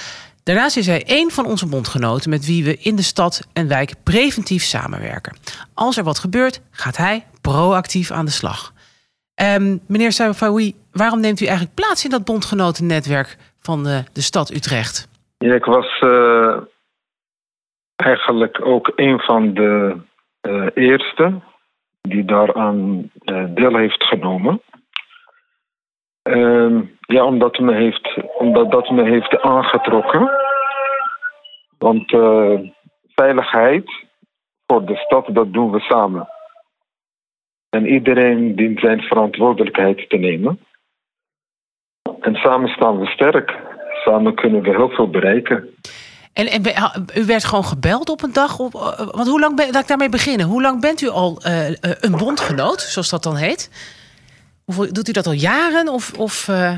Daarnaast 0.42 0.76
is 0.76 0.86
hij 0.86 1.02
een 1.06 1.30
van 1.30 1.46
onze 1.46 1.66
bondgenoten 1.66 2.30
met 2.30 2.46
wie 2.46 2.64
we 2.64 2.76
in 2.76 2.96
de 2.96 3.02
stad 3.02 3.46
en 3.52 3.68
wijk 3.68 3.94
preventief 4.02 4.62
samenwerken. 4.62 5.36
Als 5.74 5.96
er 5.96 6.04
wat 6.04 6.18
gebeurt, 6.18 6.60
gaat 6.70 6.96
hij 6.96 7.26
proactief 7.40 8.10
aan 8.10 8.24
de 8.24 8.30
slag. 8.30 8.72
Um, 9.42 9.80
meneer 9.86 10.12
Safawi, 10.12 10.74
waarom 10.92 11.20
neemt 11.20 11.40
u 11.40 11.44
eigenlijk 11.44 11.74
plaats 11.74 12.04
in 12.04 12.10
dat 12.10 12.24
bondgenotennetwerk 12.24 13.36
van 13.60 13.84
de, 13.84 14.04
de 14.12 14.20
stad 14.20 14.50
Utrecht? 14.50 15.08
Ja, 15.38 15.54
ik 15.54 15.64
was 15.64 16.00
uh, 16.00 16.56
eigenlijk 18.08 18.66
ook 18.66 18.92
een 18.94 19.20
van 19.20 19.54
de 19.54 19.96
uh, 20.48 20.66
eerste 20.74 21.40
die 22.00 22.24
daaraan 22.24 23.10
uh, 23.24 23.44
deel 23.48 23.76
heeft 23.76 24.04
genomen. 24.04 24.60
Uh, 26.28 26.82
ja, 27.00 27.24
omdat, 27.24 27.58
me 27.58 27.74
heeft, 27.74 28.16
omdat 28.38 28.70
dat 28.70 28.90
me 28.90 29.02
heeft 29.04 29.40
aangetrokken. 29.40 30.30
Want 31.78 32.10
veiligheid 33.14 33.90
voor 34.66 34.84
de 34.84 34.96
stad, 34.96 35.26
dat 35.30 35.52
doen 35.52 35.70
we 35.70 35.80
samen. 35.80 36.28
En 37.70 37.86
iedereen 37.86 38.56
dient 38.56 38.80
zijn 38.80 39.00
verantwoordelijkheid 39.00 40.08
te 40.08 40.16
nemen. 40.16 40.60
En 42.20 42.34
samen 42.34 42.68
staan 42.68 42.98
we 42.98 43.06
sterk. 43.06 43.56
Samen 44.04 44.34
kunnen 44.34 44.62
we 44.62 44.70
heel 44.70 44.88
veel 44.88 45.10
bereiken. 45.10 45.74
En, 46.38 46.46
en 46.46 46.62
u 47.14 47.24
werd 47.24 47.44
gewoon 47.44 47.64
gebeld 47.64 48.08
op 48.08 48.22
een 48.22 48.32
dag? 48.32 48.58
Op, 48.58 48.74
eh, 48.74 49.06
want 49.10 49.28
hoe 49.28 49.40
lang 49.40 49.56
ben, 49.56 49.70
laat 49.70 49.82
ik 49.82 49.88
daarmee 49.88 50.08
beginnen. 50.08 50.46
Hoe 50.46 50.62
lang 50.62 50.80
bent 50.80 51.00
u 51.00 51.08
al 51.08 51.42
uh, 51.46 51.68
een 52.00 52.16
bondgenoot, 52.16 52.80
zoals 52.80 53.10
dat 53.10 53.22
dan 53.22 53.36
heet? 53.36 53.70
Doet 54.66 55.08
u 55.08 55.12
dat 55.12 55.26
al 55.26 55.32
jaren? 55.32 55.88
Of, 55.88 56.12
of 56.18 56.48
uh... 56.48 56.72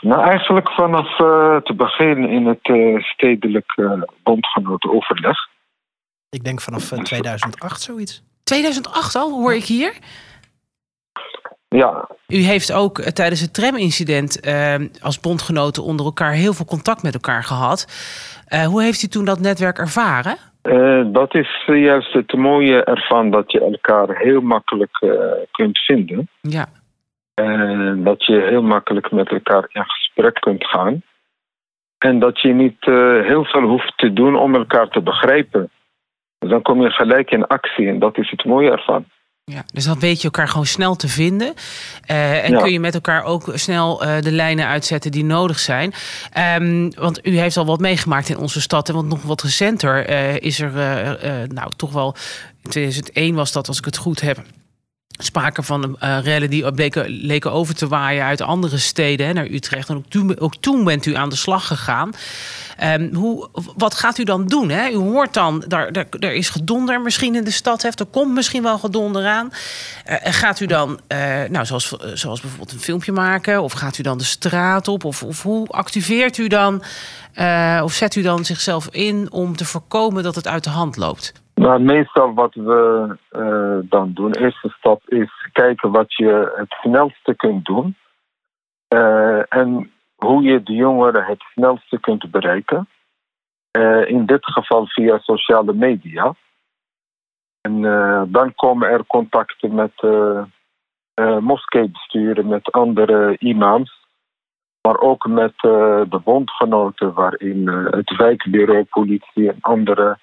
Nou, 0.00 0.28
eigenlijk 0.28 0.70
vanaf 0.70 1.18
uh, 1.18 1.56
te 1.56 1.74
beginnen 1.76 2.30
in 2.30 2.46
het 2.46 3.02
stedelijk 3.04 3.80
bondgenotenoverleg. 4.22 5.48
Ik 6.30 6.44
denk 6.44 6.60
vanaf 6.60 6.88
2008 6.88 7.82
zoiets. 7.82 8.22
2008 8.44 9.16
al, 9.16 9.30
hoor 9.30 9.54
ik 9.54 9.64
hier? 9.64 9.92
Ja. 11.68 12.08
U 12.28 12.36
heeft 12.36 12.72
ook 12.72 12.98
eh, 12.98 13.06
tijdens 13.06 13.40
het 13.40 13.54
tramincident 13.54 14.46
uh, 14.46 14.74
als 15.02 15.20
bondgenoten 15.20 15.82
onder 15.82 16.06
elkaar 16.06 16.32
heel 16.32 16.52
veel 16.52 16.64
contact 16.64 17.02
met 17.02 17.14
elkaar 17.14 17.44
gehad. 17.44 17.86
Uh, 18.48 18.66
hoe 18.66 18.82
heeft 18.82 19.02
u 19.02 19.06
toen 19.06 19.24
dat 19.24 19.40
netwerk 19.40 19.78
ervaren? 19.78 20.36
Uh, 20.62 21.04
dat 21.12 21.34
is 21.34 21.64
juist 21.66 22.12
het 22.12 22.32
mooie 22.32 22.84
ervan 22.84 23.30
dat 23.30 23.52
je 23.52 23.60
elkaar 23.60 24.16
heel 24.16 24.40
makkelijk 24.40 25.06
kunt 25.50 25.78
vinden. 25.78 26.28
Ja. 26.40 26.66
dat 27.96 28.24
je 28.24 28.46
heel 28.48 28.62
makkelijk 28.62 29.10
met 29.10 29.28
elkaar 29.28 29.68
in 29.68 29.84
gesprek 29.84 30.34
kunt 30.40 30.66
gaan. 30.66 31.02
En 31.98 32.18
dat 32.18 32.40
je 32.40 32.52
niet 32.52 32.84
heel 33.24 33.44
veel 33.44 33.62
hoeft 33.62 33.92
te 33.96 34.12
doen 34.12 34.36
om 34.36 34.54
elkaar 34.54 34.88
te 34.88 35.00
begrijpen. 35.00 35.70
Dan 36.38 36.62
kom 36.62 36.82
je 36.82 36.90
gelijk 36.90 37.30
in 37.30 37.46
actie 37.46 37.88
en 37.88 37.98
dat 37.98 38.18
is 38.18 38.30
het 38.30 38.44
mooie 38.44 38.70
ervan. 38.70 39.04
Ja, 39.48 39.64
dus 39.72 39.84
dan 39.84 39.98
weet 39.98 40.18
je 40.18 40.24
elkaar 40.24 40.48
gewoon 40.48 40.66
snel 40.66 40.96
te 40.96 41.08
vinden. 41.08 41.54
Uh, 42.10 42.44
en 42.44 42.58
kun 42.58 42.72
je 42.72 42.80
met 42.80 42.94
elkaar 42.94 43.24
ook 43.24 43.50
snel 43.54 44.04
uh, 44.04 44.20
de 44.20 44.32
lijnen 44.32 44.66
uitzetten 44.66 45.10
die 45.10 45.24
nodig 45.24 45.58
zijn. 45.58 45.94
Um, 46.58 46.94
want 46.94 47.26
u 47.26 47.38
heeft 47.38 47.56
al 47.56 47.66
wat 47.66 47.80
meegemaakt 47.80 48.28
in 48.28 48.38
onze 48.38 48.60
stad. 48.60 48.88
En 48.88 48.94
want 48.94 49.08
nog 49.08 49.22
wat 49.22 49.42
recenter 49.42 50.10
uh, 50.10 50.36
is 50.36 50.60
er, 50.60 50.72
nou 51.52 51.70
toch 51.76 51.92
wel, 51.92 52.14
in 52.62 52.70
2001 52.70 53.34
was 53.34 53.52
dat, 53.52 53.68
als 53.68 53.78
ik 53.78 53.84
het 53.84 53.96
goed 53.96 54.20
heb 54.20 54.38
sprake 55.18 55.62
van 55.62 55.96
uh, 56.02 56.18
rellen 56.22 56.50
die 56.50 56.64
leken 57.06 57.52
over 57.52 57.74
te 57.74 57.88
waaien 57.88 58.24
uit 58.24 58.40
andere 58.40 58.78
steden 58.78 59.26
hè, 59.26 59.32
naar 59.32 59.46
Utrecht. 59.46 59.88
En 59.88 59.96
ook 59.96 60.08
toen, 60.08 60.38
ook 60.38 60.56
toen 60.56 60.84
bent 60.84 61.06
u 61.06 61.14
aan 61.14 61.28
de 61.28 61.36
slag 61.36 61.66
gegaan. 61.66 62.12
Um, 62.84 63.14
hoe, 63.14 63.48
wat 63.76 63.94
gaat 63.94 64.18
u 64.18 64.24
dan 64.24 64.46
doen? 64.46 64.68
Hè? 64.68 64.88
U 64.88 64.96
hoort 64.96 65.34
dan, 65.34 65.64
daar, 65.68 65.92
daar, 65.92 66.34
is 66.34 66.48
gedonder 66.48 67.00
misschien 67.00 67.34
in 67.34 67.44
de 67.44 67.50
stad. 67.50 67.82
Heeft, 67.82 68.00
er 68.00 68.06
komt 68.06 68.34
misschien 68.34 68.62
wel 68.62 68.78
gedonder 68.78 69.26
aan. 69.26 69.52
Uh, 70.10 70.16
gaat 70.20 70.60
u 70.60 70.66
dan, 70.66 71.00
uh, 71.08 71.18
nou, 71.48 71.66
zoals, 71.66 71.94
zoals 72.14 72.40
bijvoorbeeld 72.40 72.72
een 72.72 72.80
filmpje 72.80 73.12
maken? 73.12 73.62
Of 73.62 73.72
gaat 73.72 73.98
u 73.98 74.02
dan 74.02 74.18
de 74.18 74.24
straat 74.24 74.88
op? 74.88 75.04
Of, 75.04 75.22
of 75.22 75.42
hoe 75.42 75.68
activeert 75.68 76.38
u 76.38 76.48
dan, 76.48 76.82
of 77.82 77.92
zet 77.92 78.14
u 78.14 78.22
dan 78.22 78.44
zichzelf 78.44 78.88
in 78.90 79.32
om 79.32 79.56
te 79.56 79.64
voorkomen 79.64 80.22
dat 80.22 80.34
het 80.34 80.46
uit 80.46 80.64
de 80.64 80.70
hand 80.70 80.96
loopt? 80.96 81.32
Nou, 81.58 81.80
meestal 81.80 82.34
wat 82.34 82.54
we 82.54 83.16
uh, 83.30 83.78
dan 83.90 84.12
doen, 84.12 84.32
eerste 84.32 84.68
stap 84.68 85.02
is 85.08 85.48
kijken 85.52 85.90
wat 85.90 86.14
je 86.14 86.52
het 86.56 86.70
snelste 86.80 87.34
kunt 87.36 87.64
doen. 87.64 87.96
Uh, 88.94 89.42
en 89.48 89.92
hoe 90.14 90.42
je 90.42 90.62
de 90.62 90.72
jongeren 90.72 91.24
het 91.24 91.40
snelste 91.52 92.00
kunt 92.00 92.30
bereiken. 92.30 92.88
Uh, 93.78 94.08
in 94.08 94.26
dit 94.26 94.46
geval 94.46 94.86
via 94.86 95.18
sociale 95.18 95.72
media. 95.72 96.34
En 97.60 97.82
dan 98.30 98.54
komen 98.54 98.88
er 98.88 99.06
contacten 99.06 99.74
met 99.74 99.92
moskeebesturen, 101.40 102.46
met 102.46 102.72
andere 102.72 103.36
imams. 103.38 104.06
Maar 104.80 104.98
ook 104.98 105.26
met 105.26 105.52
de 105.58 106.20
bondgenoten, 106.24 107.12
waarin 107.14 107.68
het 107.68 108.16
wijkbureau, 108.16 108.84
politie 108.84 109.48
en 109.48 109.58
andere 109.60 110.18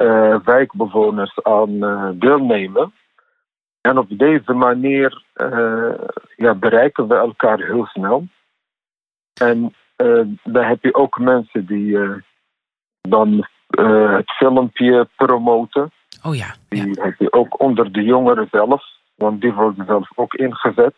uh, 0.00 0.38
wijkbewoners 0.44 1.42
aan 1.42 1.70
uh, 1.70 2.08
deelnemen. 2.14 2.92
En 3.80 3.98
op 3.98 4.06
deze 4.08 4.52
manier 4.52 5.22
uh, 5.34 5.94
ja, 6.36 6.54
bereiken 6.54 7.08
we 7.08 7.14
elkaar 7.14 7.58
heel 7.58 7.86
snel. 7.86 8.26
En 9.40 9.74
dan 10.42 10.64
heb 10.64 10.82
je 10.82 10.94
ook 10.94 11.18
mensen 11.18 11.66
die 11.66 11.98
dan 13.00 13.46
het 13.70 14.30
filmpje 14.30 15.08
promoten. 15.16 15.90
Oh 16.22 16.36
ja, 16.36 16.54
ja. 16.68 16.84
Die 16.84 17.02
heb 17.02 17.18
je 17.18 17.32
ook 17.32 17.60
onder 17.60 17.92
de 17.92 18.02
jongeren 18.02 18.48
zelf, 18.50 18.84
want 19.14 19.40
die 19.40 19.52
worden 19.52 19.86
zelf 19.86 20.08
ook 20.14 20.34
ingezet. 20.34 20.94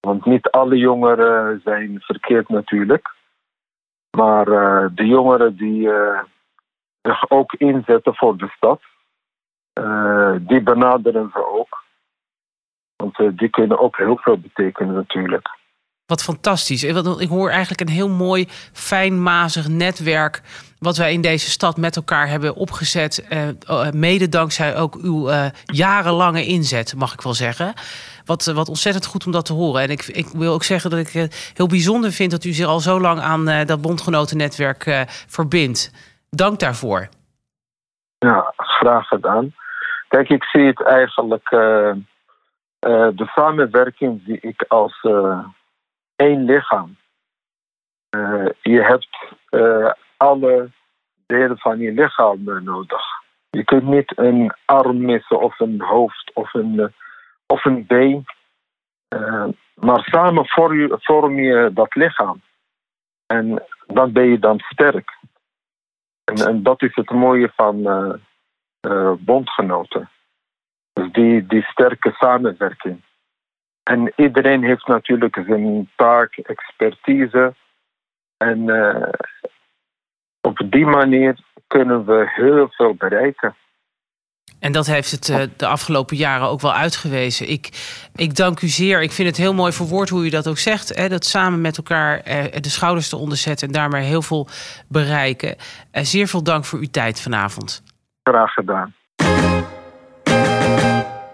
Want 0.00 0.24
niet 0.24 0.50
alle 0.50 0.76
jongeren 0.76 1.60
zijn 1.64 2.00
verkeerd 2.00 2.48
natuurlijk. 2.48 3.14
Maar 4.16 4.44
de 4.94 5.06
jongeren 5.06 5.56
die 5.56 5.88
zich 7.08 7.30
ook 7.30 7.52
inzetten 7.52 8.14
voor 8.14 8.36
de 8.36 8.48
stad. 8.56 8.80
Uh, 9.80 10.34
die 10.40 10.62
benaderen 10.62 11.30
we 11.32 11.46
ook. 11.46 11.82
Want 12.96 13.18
uh, 13.18 13.28
die 13.36 13.50
kunnen 13.50 13.78
ook 13.78 13.96
heel 13.96 14.16
veel 14.16 14.38
betekenen 14.38 14.94
natuurlijk. 14.94 15.48
Wat 16.06 16.22
fantastisch. 16.22 16.84
Ik 17.18 17.28
hoor 17.28 17.50
eigenlijk 17.50 17.80
een 17.80 17.94
heel 17.94 18.08
mooi, 18.08 18.46
fijnmazig 18.72 19.68
netwerk. 19.68 20.42
wat 20.78 20.96
wij 20.96 21.12
in 21.12 21.20
deze 21.20 21.50
stad 21.50 21.76
met 21.76 21.96
elkaar 21.96 22.28
hebben 22.28 22.54
opgezet. 22.54 23.26
Uh, 23.70 23.90
mede 23.90 24.28
dankzij 24.28 24.76
ook 24.76 24.94
uw 24.94 25.30
jarenlange 25.64 26.46
inzet, 26.46 26.94
mag 26.96 27.12
ik 27.12 27.20
wel 27.20 27.34
zeggen. 27.34 27.72
Wat, 28.24 28.44
wat 28.44 28.68
ontzettend 28.68 29.06
goed 29.06 29.26
om 29.26 29.32
dat 29.32 29.44
te 29.44 29.52
horen. 29.52 29.82
En 29.82 29.90
ik, 29.90 30.02
ik 30.06 30.26
wil 30.26 30.52
ook 30.52 30.64
zeggen 30.64 30.90
dat 30.90 30.98
ik 30.98 31.08
het 31.08 31.52
heel 31.54 31.66
bijzonder 31.66 32.12
vind 32.12 32.30
dat 32.30 32.44
u 32.44 32.52
zich 32.52 32.66
al 32.66 32.80
zo 32.80 33.00
lang 33.00 33.20
aan 33.20 33.44
dat 33.66 33.80
bondgenotennetwerk 33.80 35.04
verbindt. 35.26 35.92
Dank 36.36 36.58
daarvoor. 36.58 37.08
Ja, 38.18 38.52
graag 38.56 39.08
gedaan. 39.08 39.54
Kijk, 40.08 40.28
ik 40.28 40.44
zie 40.44 40.66
het 40.66 40.82
eigenlijk. 40.82 41.50
Uh, 41.50 41.92
uh, 42.80 43.08
de 43.14 43.26
samenwerking 43.34 44.22
zie 44.26 44.38
ik 44.40 44.64
als 44.68 45.02
uh, 45.02 45.46
één 46.16 46.44
lichaam. 46.44 46.96
je 48.62 48.82
hebt 48.82 49.34
alle 50.16 50.70
delen 51.26 51.58
van 51.58 51.78
je 51.78 51.92
lichaam 51.92 52.64
nodig. 52.64 53.02
Je 53.50 53.64
kunt 53.64 53.84
niet 53.84 54.18
een 54.18 54.54
arm 54.64 55.04
missen 55.04 55.40
of 55.40 55.60
een 55.60 55.80
hoofd 55.80 56.30
of 56.34 56.54
een, 56.54 56.94
of 57.46 57.64
een 57.64 57.86
been. 57.86 58.24
maar 59.74 60.02
samen 60.02 60.46
vorm 60.98 61.38
je 61.38 61.70
dat 61.72 61.94
lichaam. 61.94 62.42
En 63.26 63.62
dan 63.86 64.12
ben 64.12 64.26
je 64.26 64.38
dan 64.38 64.58
sterk. 64.58 65.22
En, 66.40 66.62
dat 66.62 66.82
is 66.82 66.94
het 66.94 67.10
mooie 67.10 67.52
van 67.56 67.76
uh, 67.78 68.14
uh, 68.88 69.12
bondgenoten. 69.18 70.10
Dus 70.92 71.12
die, 71.12 71.46
die 71.46 71.62
sterke 71.62 72.10
samenwerking. 72.10 73.02
En 73.82 74.12
iedereen 74.16 74.62
heeft 74.62 74.86
natuurlijk 74.86 75.42
zijn 75.46 75.90
taak, 75.96 76.36
expertise. 76.36 77.54
En 78.36 78.58
uh, 78.58 79.08
op 80.40 80.62
die 80.70 80.86
manier 80.86 81.38
kunnen 81.66 82.04
we 82.04 82.30
heel 82.30 82.68
veel 82.70 82.94
bereiken. 82.94 83.54
En 84.64 84.72
dat 84.72 84.86
heeft 84.86 85.10
het 85.10 85.28
uh, 85.28 85.42
de 85.56 85.66
afgelopen 85.66 86.16
jaren 86.16 86.48
ook 86.48 86.60
wel 86.60 86.72
uitgewezen. 86.74 87.50
Ik, 87.50 87.68
ik 88.14 88.36
dank 88.36 88.60
u 88.60 88.68
zeer. 88.68 89.02
Ik 89.02 89.12
vind 89.12 89.28
het 89.28 89.36
heel 89.36 89.54
mooi 89.54 89.72
verwoord 89.72 90.08
hoe 90.08 90.24
u 90.24 90.28
dat 90.28 90.48
ook 90.48 90.58
zegt. 90.58 90.96
Hè, 90.96 91.08
dat 91.08 91.24
samen 91.24 91.60
met 91.60 91.76
elkaar 91.76 92.28
uh, 92.28 92.44
de 92.60 92.68
schouders 92.68 93.08
te 93.08 93.16
onderzetten 93.16 93.66
en 93.66 93.72
daarmee 93.72 94.04
heel 94.04 94.22
veel 94.22 94.48
bereiken. 94.88 95.56
Uh, 95.92 96.02
zeer 96.04 96.28
veel 96.28 96.42
dank 96.42 96.64
voor 96.64 96.78
uw 96.78 96.90
tijd 96.90 97.20
vanavond. 97.20 97.82
Graag 98.22 98.52
gedaan. 98.52 98.94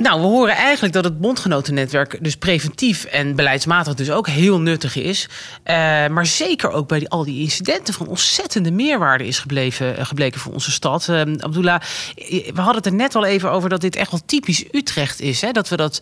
Nou, 0.00 0.20
we 0.20 0.26
horen 0.26 0.54
eigenlijk 0.54 0.94
dat 0.94 1.04
het 1.04 1.20
bondgenotennetwerk 1.20 2.18
dus 2.20 2.36
preventief 2.36 3.04
en 3.04 3.36
beleidsmatig 3.36 3.94
dus 3.94 4.10
ook 4.10 4.28
heel 4.28 4.60
nuttig 4.60 4.96
is. 4.96 5.28
Uh, 5.28 5.74
maar 6.08 6.26
zeker 6.26 6.70
ook 6.70 6.88
bij 6.88 6.98
die, 6.98 7.08
al 7.08 7.24
die 7.24 7.40
incidenten 7.40 7.94
van 7.94 8.06
ontzettende 8.06 8.70
meerwaarde 8.70 9.26
is 9.26 9.38
gebleven, 9.38 9.98
uh, 9.98 10.04
gebleken 10.04 10.40
voor 10.40 10.52
onze 10.52 10.70
stad. 10.70 11.06
Uh, 11.10 11.20
Abdullah, 11.20 11.80
we 12.14 12.52
hadden 12.54 12.74
het 12.74 12.86
er 12.86 12.94
net 12.94 13.14
al 13.14 13.24
even 13.24 13.50
over 13.50 13.68
dat 13.68 13.80
dit 13.80 13.96
echt 13.96 14.10
wel 14.10 14.20
typisch 14.26 14.64
Utrecht 14.72 15.20
is. 15.20 15.40
Hè? 15.40 15.50
Dat 15.50 15.68
we 15.68 15.76
dat 15.76 16.00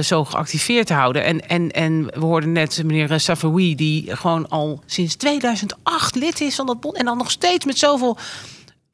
zo 0.00 0.24
geactiveerd 0.24 0.88
houden. 0.88 1.24
En, 1.24 1.48
en, 1.48 1.70
en 1.70 2.04
we 2.04 2.24
hoorden 2.24 2.52
net 2.52 2.82
meneer 2.84 3.20
Safawi, 3.20 3.74
die 3.74 4.16
gewoon 4.16 4.48
al 4.48 4.82
sinds 4.86 5.14
2008 5.14 6.14
lid 6.14 6.40
is 6.40 6.54
van 6.54 6.66
dat 6.66 6.80
bond. 6.80 6.96
En 6.96 7.04
dan 7.04 7.16
nog 7.16 7.30
steeds 7.30 7.64
met 7.64 7.78
zoveel 7.78 8.18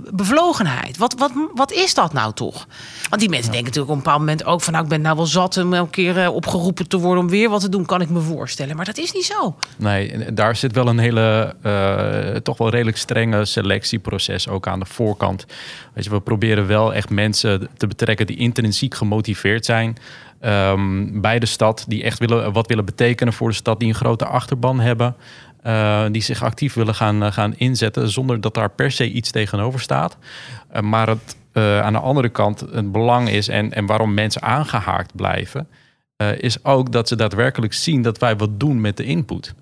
bevlogenheid. 0.05 0.97
Wat, 0.97 1.14
wat, 1.19 1.33
wat 1.55 1.73
is 1.73 1.95
dat 1.95 2.12
nou 2.12 2.33
toch? 2.33 2.67
Want 3.09 3.21
die 3.21 3.31
mensen 3.31 3.52
denken 3.52 3.69
natuurlijk 3.69 3.90
op 3.90 3.97
een 3.97 4.02
bepaald 4.02 4.19
moment 4.19 4.45
ook 4.45 4.61
van... 4.61 4.73
nou, 4.73 4.85
ik 4.85 4.90
ben 4.90 5.00
nou 5.00 5.17
wel 5.17 5.26
zat 5.26 5.57
om 5.57 5.75
elke 5.75 5.90
keer 5.90 6.23
eh, 6.23 6.35
opgeroepen 6.35 6.88
te 6.88 6.99
worden... 6.99 7.25
om 7.25 7.31
weer 7.31 7.49
wat 7.49 7.61
te 7.61 7.69
doen, 7.69 7.87
kan 7.87 8.00
ik 8.00 8.09
me 8.09 8.21
voorstellen. 8.21 8.76
Maar 8.76 8.85
dat 8.85 8.99
is 8.99 9.12
niet 9.12 9.25
zo. 9.25 9.57
Nee, 9.76 10.33
daar 10.35 10.57
zit 10.57 10.73
wel 10.73 10.88
een 10.88 10.99
hele, 10.99 11.55
uh, 11.62 12.40
toch 12.40 12.59
wel 12.59 12.69
redelijk 12.69 12.97
strenge 12.97 13.45
selectieproces... 13.45 14.49
ook 14.49 14.67
aan 14.67 14.78
de 14.78 14.87
voorkant. 14.87 15.47
Weet 15.93 16.05
je, 16.05 16.11
we 16.11 16.21
proberen 16.21 16.67
wel 16.67 16.95
echt 16.95 17.11
mensen 17.11 17.69
te 17.76 17.87
betrekken... 17.87 18.26
die 18.26 18.37
intrinsiek 18.37 18.95
gemotiveerd 18.95 19.64
zijn... 19.64 19.97
Um, 20.45 21.21
bij 21.21 21.38
de 21.38 21.47
stad, 21.47 21.85
die 21.88 22.02
echt 22.02 22.19
willen, 22.19 22.52
wat 22.52 22.67
willen 22.67 22.85
betekenen 22.85 23.33
voor 23.33 23.49
de 23.49 23.55
stad... 23.55 23.78
die 23.78 23.88
een 23.88 23.95
grote 23.95 24.26
achterban 24.26 24.81
hebben... 24.81 25.17
Uh, 25.69 26.05
die 26.11 26.23
zich 26.23 26.43
actief 26.43 26.75
willen 26.75 26.95
gaan, 26.95 27.23
uh, 27.23 27.33
gaan 27.33 27.55
inzetten 27.57 28.11
zonder 28.11 28.41
dat 28.41 28.55
daar 28.55 28.71
per 28.71 28.91
se 28.91 29.11
iets 29.11 29.31
tegenover 29.31 29.81
staat. 29.81 30.17
Uh, 30.73 30.81
maar 30.81 31.09
het 31.09 31.37
aan 31.83 31.93
de 31.93 31.99
andere 31.99 32.29
kant 32.29 32.61
het 32.61 32.93
belang 32.93 33.29
is 33.29 33.49
en, 33.49 33.73
en 33.73 33.87
waarom 33.87 34.15
mensen 34.15 34.43
aangehaakt 34.43 35.17
blijven, 35.17 35.69
is 36.39 36.65
ook 36.65 36.93
dat 36.93 37.09
ze 37.09 37.17
daadwerkelijk 37.17 37.73
zien 37.73 38.03
dat 38.03 38.19
wij 38.19 38.37
wat 38.37 38.61
doen 38.61 38.81
met 38.81 38.97
de 38.97 39.05
input. 39.05 39.55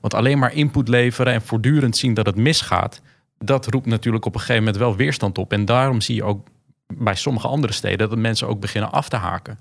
Want 0.00 0.14
alleen 0.14 0.38
maar 0.38 0.52
input 0.54 0.88
leveren 0.88 1.32
en 1.32 1.42
voortdurend 1.42 1.96
zien 1.96 2.14
dat 2.14 2.26
het 2.26 2.36
misgaat, 2.36 3.00
dat 3.38 3.66
roept 3.66 3.86
natuurlijk 3.86 4.24
op 4.24 4.34
een 4.34 4.40
gegeven 4.40 4.62
moment 4.62 4.82
wel 4.82 4.96
weerstand 4.96 5.38
op. 5.38 5.52
En 5.52 5.64
daarom 5.64 6.00
zie 6.00 6.14
je 6.14 6.24
ook 6.24 6.46
bij 6.86 7.14
sommige 7.14 7.48
andere 7.48 7.72
steden 7.72 8.08
dat 8.08 8.18
mensen 8.18 8.48
ook 8.48 8.60
beginnen 8.60 8.92
af 8.92 9.08
te 9.08 9.16
haken. 9.16 9.58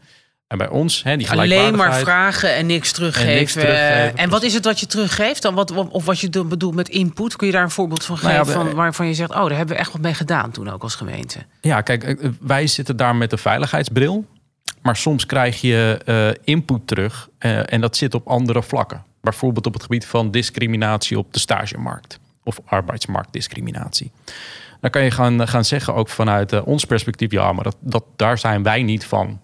En 0.54 0.60
bij 0.60 0.70
ons, 0.70 1.04
hè, 1.04 1.18
die 1.18 1.30
Alleen 1.30 1.76
maar 1.76 2.00
vragen 2.00 2.56
en 2.56 2.66
niks 2.66 2.92
teruggeven. 2.92 4.18
En, 4.18 4.30
wat 4.30 4.44
is 4.44 4.54
het 4.54 4.66
wat 4.66 4.80
je 4.80 4.86
teruggeeft 4.86 5.42
dan? 5.42 5.54
Wat, 5.54 5.72
of 5.72 6.06
wat 6.06 6.20
je 6.20 6.30
bedoelt 6.30 6.76
met 6.76 6.90
input? 6.90 7.36
Kun 7.36 7.48
je 7.48 7.54
daar 7.54 7.64
een 7.64 7.70
voorbeeld 7.70 8.06
van 8.06 8.18
geven 8.18 8.36
nou 8.36 8.48
ja, 8.48 8.54
van, 8.54 8.74
waarvan 8.74 9.08
je 9.08 9.14
zegt... 9.14 9.30
oh, 9.30 9.36
daar 9.36 9.58
hebben 9.58 9.76
we 9.76 9.82
echt 9.82 9.92
wat 9.92 10.02
mee 10.02 10.14
gedaan 10.14 10.52
toen 10.52 10.70
ook 10.70 10.84
als 10.84 10.96
gemeente? 10.96 11.40
Ja, 11.62 11.82
kijk, 11.82 12.04
eh, 12.04 12.30
wij 12.40 12.68
zitten 12.68 12.98
daar 12.98 13.16
met 13.16 13.30
de 13.30 13.38
veiligheidsbril. 13.38 14.26
Maar 14.82 14.96
soms 14.96 15.26
krijg 15.26 15.62
je 15.62 16.00
uh, 16.06 16.30
input 16.44 16.88
terug 16.88 17.30
uh, 17.40 17.74
en 17.74 17.82
dat 17.82 17.98
zit 17.98 18.14
op 18.14 18.28
andere 18.28 18.64
vlakken. 18.64 19.04
Bijvoorbeeld 19.22 19.66
op 19.66 19.74
het 19.74 19.84
gebied 19.84 20.06
van 20.06 20.32
discriminatie 20.32 21.18
op 21.18 21.34
de 21.34 21.40
stagemarkt. 21.40 22.20
Of 22.44 22.60
arbeidsmarktdiscriminatie. 22.66 24.12
Dan 24.82 24.90
kan 24.90 25.04
je 25.04 25.12
gaan, 25.12 25.48
gaan 25.48 25.66
zeggen, 25.66 25.96
ook 25.96 26.10
vanuit 26.10 26.54
uh, 26.54 26.68
ons 26.68 26.86
perspectief... 26.86 27.32
ja, 27.32 27.52
maar 27.52 27.64
dat, 27.64 27.76
dat, 27.80 28.04
daar 28.16 28.38
zijn 28.38 28.64
wij 28.64 28.84
niet 28.84 29.06
van. 29.06 29.40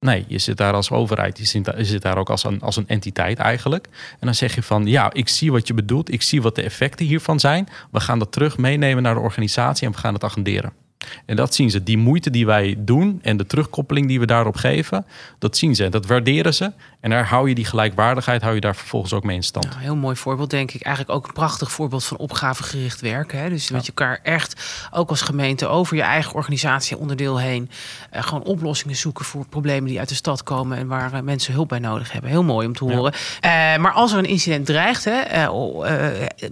Nee, 0.00 0.24
je 0.28 0.38
zit 0.38 0.56
daar 0.56 0.72
als 0.72 0.90
overheid, 0.90 1.38
je 1.38 1.44
zit, 1.44 1.72
je 1.76 1.84
zit 1.84 2.02
daar 2.02 2.18
ook 2.18 2.30
als 2.30 2.44
een, 2.44 2.60
als 2.60 2.76
een 2.76 2.88
entiteit 2.88 3.38
eigenlijk. 3.38 3.86
En 4.10 4.26
dan 4.26 4.34
zeg 4.34 4.54
je 4.54 4.62
van, 4.62 4.86
ja, 4.86 5.12
ik 5.12 5.28
zie 5.28 5.52
wat 5.52 5.66
je 5.66 5.74
bedoelt, 5.74 6.12
ik 6.12 6.22
zie 6.22 6.42
wat 6.42 6.54
de 6.54 6.62
effecten 6.62 7.06
hiervan 7.06 7.40
zijn. 7.40 7.68
We 7.90 8.00
gaan 8.00 8.18
dat 8.18 8.32
terug 8.32 8.58
meenemen 8.58 9.02
naar 9.02 9.14
de 9.14 9.20
organisatie 9.20 9.86
en 9.86 9.92
we 9.92 9.98
gaan 9.98 10.14
het 10.14 10.24
agenderen. 10.24 10.85
En 11.26 11.36
dat 11.36 11.54
zien 11.54 11.70
ze. 11.70 11.82
Die 11.82 11.98
moeite 11.98 12.30
die 12.30 12.46
wij 12.46 12.74
doen 12.78 13.18
en 13.22 13.36
de 13.36 13.46
terugkoppeling 13.46 14.08
die 14.08 14.20
we 14.20 14.26
daarop 14.26 14.56
geven, 14.56 15.06
dat 15.38 15.56
zien 15.56 15.74
ze. 15.74 15.88
Dat 15.88 16.06
waarderen 16.06 16.54
ze. 16.54 16.72
En 17.00 17.10
daar 17.10 17.28
hou 17.28 17.48
je 17.48 17.54
die 17.54 17.64
gelijkwaardigheid, 17.64 18.42
hou 18.42 18.54
je 18.54 18.60
daar 18.60 18.76
vervolgens 18.76 19.12
ook 19.12 19.24
mee 19.24 19.36
in 19.36 19.42
stand. 19.42 19.68
Nou, 19.68 19.80
heel 19.80 19.96
mooi 19.96 20.16
voorbeeld, 20.16 20.50
denk 20.50 20.72
ik. 20.72 20.82
Eigenlijk 20.82 21.16
ook 21.16 21.26
een 21.26 21.32
prachtig 21.32 21.72
voorbeeld 21.72 22.04
van 22.04 22.16
opgavegericht 22.16 23.00
werken. 23.00 23.38
Hè? 23.38 23.48
Dus 23.48 23.70
met 23.70 23.86
je 23.86 23.92
elkaar 23.94 24.20
echt, 24.22 24.62
ook 24.90 25.10
als 25.10 25.22
gemeente, 25.22 25.66
over 25.66 25.96
je 25.96 26.02
eigen 26.02 26.34
organisatie 26.34 26.96
onderdeel 26.96 27.40
heen, 27.40 27.70
uh, 28.14 28.22
gewoon 28.22 28.42
oplossingen 28.42 28.96
zoeken 28.96 29.24
voor 29.24 29.46
problemen 29.46 29.88
die 29.88 29.98
uit 29.98 30.08
de 30.08 30.14
stad 30.14 30.42
komen 30.42 30.78
en 30.78 30.86
waar 30.86 31.14
uh, 31.14 31.20
mensen 31.20 31.52
hulp 31.52 31.68
bij 31.68 31.78
nodig 31.78 32.12
hebben. 32.12 32.30
Heel 32.30 32.44
mooi 32.44 32.66
om 32.66 32.72
te 32.72 32.84
horen. 32.84 33.12
Ja. 33.40 33.74
Uh, 33.74 33.82
maar 33.82 33.92
als 33.92 34.12
er 34.12 34.18
een 34.18 34.24
incident 34.24 34.66
dreigt, 34.66 35.04
hè, 35.04 35.48
oh, 35.48 35.86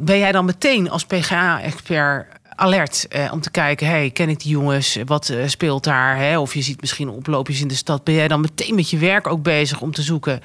ben 0.00 0.18
jij 0.18 0.32
dan 0.32 0.44
meteen 0.44 0.90
als 0.90 1.04
PGA-expert 1.04 2.26
alert 2.56 3.08
eh, 3.08 3.32
om 3.32 3.40
te 3.40 3.50
kijken, 3.50 3.86
hey, 3.86 4.10
ken 4.10 4.28
ik 4.28 4.40
die 4.40 4.50
jongens? 4.50 4.98
Wat 5.04 5.28
uh, 5.28 5.46
speelt 5.46 5.84
daar? 5.84 6.16
Hè? 6.16 6.38
Of 6.38 6.54
je 6.54 6.62
ziet 6.62 6.80
misschien 6.80 7.08
oploopjes 7.08 7.60
in 7.60 7.68
de 7.68 7.74
stad. 7.74 8.04
Ben 8.04 8.14
jij 8.14 8.28
dan 8.28 8.40
meteen 8.40 8.74
met 8.74 8.90
je 8.90 8.98
werk 8.98 9.26
ook 9.26 9.42
bezig 9.42 9.80
om 9.80 9.92
te 9.92 10.02
zoeken 10.02 10.40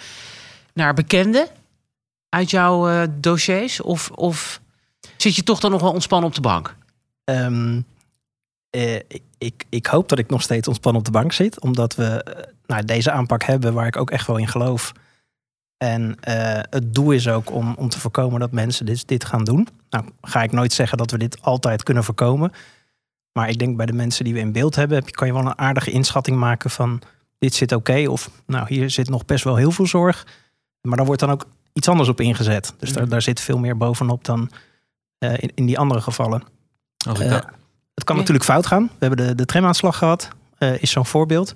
naar 0.74 0.94
bekenden 0.94 1.48
uit 2.30 2.50
jouw 2.50 2.90
uh, 2.90 3.04
dossiers? 3.12 3.82
Of, 3.82 4.10
of 4.10 4.62
zit 5.18 5.36
je 5.36 5.44
toch 5.44 5.60
dan 5.60 5.72
nog 5.72 5.82
wel 5.82 5.94
ontspannen 5.94 6.30
op 6.30 6.36
de 6.36 6.42
bank? 6.42 6.76
Um, 7.24 7.86
ik, 9.38 9.66
ik 9.70 9.86
hoop 9.86 10.10
dat 10.10 10.20
ik 10.20 10.30
nog 10.30 10.42
steeds 10.42 10.68
ontspannen 10.68 11.02
op 11.02 11.08
de 11.08 11.14
bank 11.14 11.34
zit, 11.34 11.60
omdat 11.60 11.96
we 11.96 12.26
nou, 12.66 12.86
deze 12.86 13.12
aanpak 13.12 13.44
hebben 13.44 13.74
waar 13.74 13.88
ik 13.88 13.98
ook 13.98 14.12
echt 14.12 14.28
wel 14.28 14.38
in 14.38 14.48
geloof. 14.48 14.94
En 15.80 16.02
uh, 16.02 16.60
het 16.70 16.96
doel 16.96 17.12
is 17.12 17.28
ook 17.28 17.52
om, 17.52 17.76
om 17.78 17.90
te 17.90 18.00
voorkomen 18.00 18.40
dat 18.40 18.52
mensen 18.52 18.86
dit, 18.86 19.08
dit 19.08 19.26
gaan 19.26 19.44
doen. 19.44 19.68
Nou, 19.90 20.06
ga 20.22 20.44
ik 20.44 20.52
nooit 20.52 20.74
zeggen 20.74 20.98
dat 20.98 21.12
we 21.12 21.18
dit 21.18 21.42
altijd 21.42 21.84
kunnen 21.84 22.04
voorkomen. 22.04 22.52
Maar 23.32 23.50
ik 23.50 23.60
denk 23.60 23.78
bij 23.78 23.86
de 23.86 23.94
mensen 23.94 24.24
die 24.24 24.34
we 24.34 24.40
in 24.40 24.52
beeld 24.52 24.76
hebben, 24.76 25.12
kan 25.12 25.28
je 25.28 25.34
wel 25.34 25.46
een 25.46 25.58
aardige 25.58 25.92
inschatting 25.92 26.38
maken 26.38 26.70
van 26.70 27.02
dit 27.38 27.54
zit 27.54 27.72
oké. 27.72 28.06
of 28.08 28.30
nou, 28.46 28.66
hier 28.68 28.90
zit 28.90 29.10
nog 29.10 29.26
best 29.26 29.44
wel 29.44 29.56
heel 29.56 29.72
veel 29.72 29.88
zorg. 29.88 30.28
Maar 30.82 30.98
dan 30.98 31.06
wordt 31.06 31.22
dan 31.22 31.32
ook 31.32 31.48
iets 31.74 31.88
anders 31.88 32.10
op 32.10 32.22
ingezet. 32.22 32.74
Dus 32.78 32.94
daar, 32.94 33.10
daar 33.10 33.22
zit 33.22 33.40
veel 33.40 33.58
meer 33.58 33.78
bovenop 33.78 34.26
dan 34.26 34.52
uh, 35.20 35.34
in, 35.38 35.52
in, 35.56 35.66
die 35.66 35.80
andere 35.80 36.02
gevallen. 36.02 36.44
Als 37.08 37.20
uh, 37.20 37.32
het 37.94 38.04
kan 38.04 38.16
natuurlijk 38.16 38.46
fout 38.46 38.66
gaan. 38.66 38.84
We 38.84 39.06
hebben 39.06 39.28
de, 39.28 39.36
de 39.36 39.46
tramaanslag 39.46 39.98
gehad, 39.98 40.30
is 40.80 40.92
zo'n 40.92 41.06
voorbeeld. 41.06 41.54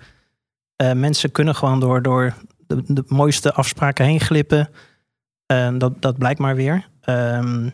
mensen 0.94 1.32
kunnen 1.32 1.56
gewoon 1.56 1.80
door, 1.80 2.02
door 2.02 2.34
de, 2.68 3.04
mooiste 3.08 3.54
afspraken 3.54 4.06
heen 4.06 4.20
glippen. 4.20 4.70
Uh, 5.52 5.70
dat, 5.78 6.02
dat 6.02 6.18
blijkt 6.18 6.40
maar 6.40 6.56
weer. 6.56 6.88
Um, 7.06 7.74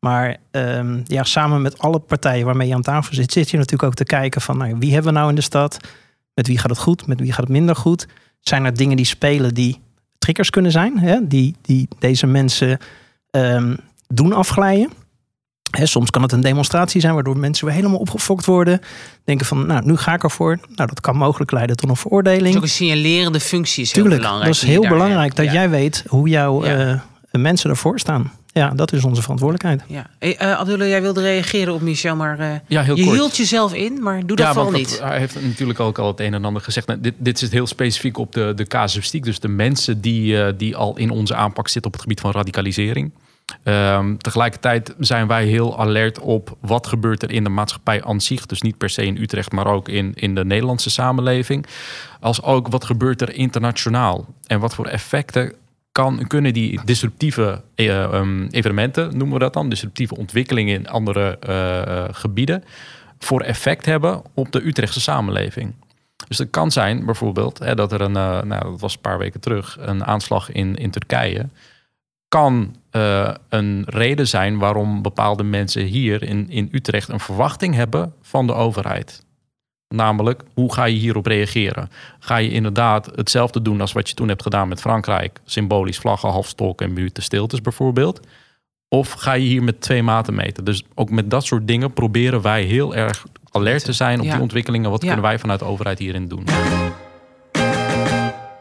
maar 0.00 0.36
um, 0.50 1.02
ja, 1.04 1.22
samen 1.22 1.62
met 1.62 1.78
alle 1.78 1.98
partijen 1.98 2.46
waarmee 2.46 2.68
je 2.68 2.74
aan 2.74 2.82
tafel 2.82 3.14
zit, 3.14 3.32
zit 3.32 3.50
je 3.50 3.56
natuurlijk 3.56 3.82
ook 3.82 3.94
te 3.94 4.04
kijken 4.04 4.40
van 4.40 4.58
nou, 4.58 4.76
wie 4.78 4.92
hebben 4.92 5.12
we 5.12 5.18
nou 5.18 5.28
in 5.30 5.34
de 5.34 5.40
stad? 5.40 5.78
Met 6.34 6.46
wie 6.46 6.58
gaat 6.58 6.70
het 6.70 6.78
goed? 6.78 7.06
Met 7.06 7.20
wie 7.20 7.32
gaat 7.32 7.44
het 7.44 7.48
minder 7.48 7.76
goed? 7.76 8.06
Zijn 8.40 8.64
er 8.64 8.74
dingen 8.74 8.96
die 8.96 9.06
spelen 9.06 9.54
die 9.54 9.80
triggers 10.18 10.50
kunnen 10.50 10.70
zijn? 10.70 10.98
Hè? 10.98 11.26
Die, 11.26 11.56
die 11.60 11.88
deze 11.98 12.26
mensen 12.26 12.78
doen 14.06 14.32
afglijden? 14.32 14.90
Soms 15.82 16.10
kan 16.10 16.22
het 16.22 16.32
een 16.32 16.40
demonstratie 16.40 17.00
zijn 17.00 17.14
waardoor 17.14 17.38
mensen 17.38 17.66
weer 17.66 17.74
helemaal 17.74 17.98
opgefokt 17.98 18.44
worden. 18.44 18.80
Denken 19.24 19.46
van, 19.46 19.66
nou, 19.66 19.84
nu 19.84 19.96
ga 19.96 20.14
ik 20.14 20.22
ervoor. 20.22 20.58
Nou, 20.74 20.88
dat 20.88 21.00
kan 21.00 21.16
mogelijk 21.16 21.50
leiden 21.50 21.76
tot 21.76 21.88
een 21.88 21.96
veroordeling. 21.96 22.48
is 22.48 22.56
ook 22.56 22.62
een 22.62 22.68
signalerende 22.68 23.40
functie 23.40 23.82
is 23.82 23.90
Tuurlijk, 23.90 24.14
heel 24.14 24.22
belangrijk. 24.22 24.54
Dat 24.54 24.62
is 24.62 24.68
heel 24.68 24.88
belangrijk 24.88 25.36
dat 25.36 25.52
jij 25.52 25.70
weet 25.70 26.04
hoe 26.06 26.28
jouw 26.28 26.64
ja. 26.64 27.02
uh, 27.32 27.40
mensen 27.42 27.70
ervoor 27.70 27.98
staan. 27.98 28.32
Ja, 28.52 28.70
dat 28.70 28.92
is 28.92 29.04
onze 29.04 29.22
verantwoordelijkheid. 29.22 29.82
Ja. 29.86 30.06
Uh, 30.20 30.58
Abdullah, 30.58 30.88
jij 30.88 31.02
wilde 31.02 31.20
reageren 31.20 31.74
op 31.74 31.80
Michel, 31.80 32.16
maar 32.16 32.40
uh, 32.40 32.46
ja, 32.66 32.82
heel 32.82 32.96
je 32.96 33.04
kort. 33.04 33.16
hield 33.16 33.36
jezelf 33.36 33.74
in, 33.74 34.02
maar 34.02 34.26
doe 34.26 34.36
dat 34.36 34.46
ja, 34.46 34.52
vooral 34.52 34.72
niet. 34.72 35.00
Hij 35.02 35.18
heeft 35.18 35.42
natuurlijk 35.42 35.80
ook 35.80 35.98
al 35.98 36.06
het 36.06 36.20
een 36.20 36.34
en 36.34 36.44
ander 36.44 36.62
gezegd. 36.62 36.86
Nou, 36.86 37.00
dit, 37.00 37.14
dit 37.18 37.38
zit 37.38 37.52
heel 37.52 37.66
specifiek 37.66 38.18
op 38.18 38.32
de, 38.32 38.52
de 38.56 38.66
casuïstiek. 38.66 39.24
Dus 39.24 39.40
de 39.40 39.48
mensen 39.48 40.00
die, 40.00 40.34
uh, 40.34 40.46
die 40.56 40.76
al 40.76 40.96
in 40.96 41.10
onze 41.10 41.34
aanpak 41.34 41.68
zitten 41.68 41.86
op 41.86 41.92
het 41.92 42.02
gebied 42.02 42.20
van 42.20 42.30
radicalisering. 42.30 43.12
Um, 43.64 44.18
tegelijkertijd 44.18 44.94
zijn 44.98 45.26
wij 45.26 45.46
heel 45.46 45.78
alert 45.78 46.18
op 46.20 46.56
wat 46.60 46.86
gebeurt 46.86 47.22
er 47.22 47.30
in 47.30 47.44
de 47.44 47.50
maatschappij 47.50 48.04
aan 48.04 48.20
zich. 48.20 48.46
Dus 48.46 48.62
niet 48.62 48.78
per 48.78 48.90
se 48.90 49.06
in 49.06 49.16
Utrecht, 49.16 49.52
maar 49.52 49.66
ook 49.66 49.88
in, 49.88 50.12
in 50.14 50.34
de 50.34 50.44
Nederlandse 50.44 50.90
samenleving. 50.90 51.66
Als 52.20 52.42
ook 52.42 52.68
wat 52.68 52.84
gebeurt 52.84 53.20
er 53.20 53.34
internationaal. 53.34 54.26
En 54.46 54.60
wat 54.60 54.74
voor 54.74 54.86
effecten 54.86 55.52
kan, 55.92 56.26
kunnen 56.26 56.52
die 56.52 56.80
disruptieve 56.84 57.62
uh, 57.76 58.46
evenementen, 58.50 59.16
noemen 59.16 59.32
we 59.32 59.38
dat 59.38 59.52
dan, 59.52 59.68
disruptieve 59.68 60.16
ontwikkelingen 60.16 60.74
in 60.74 60.88
andere 60.88 61.38
uh, 61.48 62.14
gebieden, 62.14 62.64
voor 63.18 63.40
effect 63.40 63.86
hebben 63.86 64.22
op 64.34 64.52
de 64.52 64.66
Utrechtse 64.66 65.00
samenleving. 65.00 65.74
Dus 66.28 66.38
het 66.38 66.50
kan 66.50 66.70
zijn 66.70 67.04
bijvoorbeeld 67.04 67.58
hè, 67.58 67.74
dat 67.74 67.92
er 67.92 68.00
een, 68.00 68.12
nou, 68.12 68.48
dat 68.48 68.80
was 68.80 68.94
een 68.94 69.00
paar 69.00 69.18
weken 69.18 69.40
terug, 69.40 69.76
een 69.80 70.04
aanslag 70.04 70.52
in, 70.52 70.76
in 70.76 70.90
Turkije 70.90 71.48
kan 72.28 72.76
uh, 72.96 73.34
een 73.48 73.84
reden 73.86 74.28
zijn 74.28 74.58
waarom 74.58 75.02
bepaalde 75.02 75.42
mensen 75.42 75.84
hier 75.84 76.22
in, 76.22 76.50
in 76.50 76.68
Utrecht 76.72 77.08
een 77.08 77.20
verwachting 77.20 77.74
hebben 77.74 78.14
van 78.22 78.46
de 78.46 78.54
overheid. 78.54 79.24
Namelijk, 79.88 80.42
hoe 80.54 80.72
ga 80.72 80.84
je 80.84 80.96
hierop 80.96 81.26
reageren? 81.26 81.90
Ga 82.18 82.36
je 82.36 82.50
inderdaad 82.50 83.10
hetzelfde 83.14 83.62
doen 83.62 83.80
als 83.80 83.92
wat 83.92 84.08
je 84.08 84.14
toen 84.14 84.28
hebt 84.28 84.42
gedaan 84.42 84.68
met 84.68 84.80
Frankrijk? 84.80 85.40
Symbolisch 85.44 85.98
vlaggen, 85.98 86.28
halfstok 86.28 86.80
en 86.80 86.92
minuten 86.92 87.22
stiltes 87.22 87.60
bijvoorbeeld. 87.60 88.20
Of 88.88 89.12
ga 89.12 89.32
je 89.32 89.46
hier 89.46 89.62
met 89.62 89.80
twee 89.80 90.02
maten 90.02 90.34
meten? 90.34 90.64
Dus 90.64 90.84
ook 90.94 91.10
met 91.10 91.30
dat 91.30 91.44
soort 91.44 91.66
dingen 91.66 91.92
proberen 91.92 92.42
wij 92.42 92.62
heel 92.62 92.94
erg 92.94 93.24
alert 93.50 93.84
te 93.84 93.92
zijn 93.92 94.18
op 94.18 94.24
ja. 94.24 94.32
die 94.32 94.40
ontwikkelingen. 94.40 94.90
Wat 94.90 95.00
ja. 95.00 95.06
kunnen 95.06 95.24
wij 95.24 95.38
vanuit 95.38 95.58
de 95.58 95.66
overheid 95.66 95.98
hierin 95.98 96.28
doen? 96.28 96.44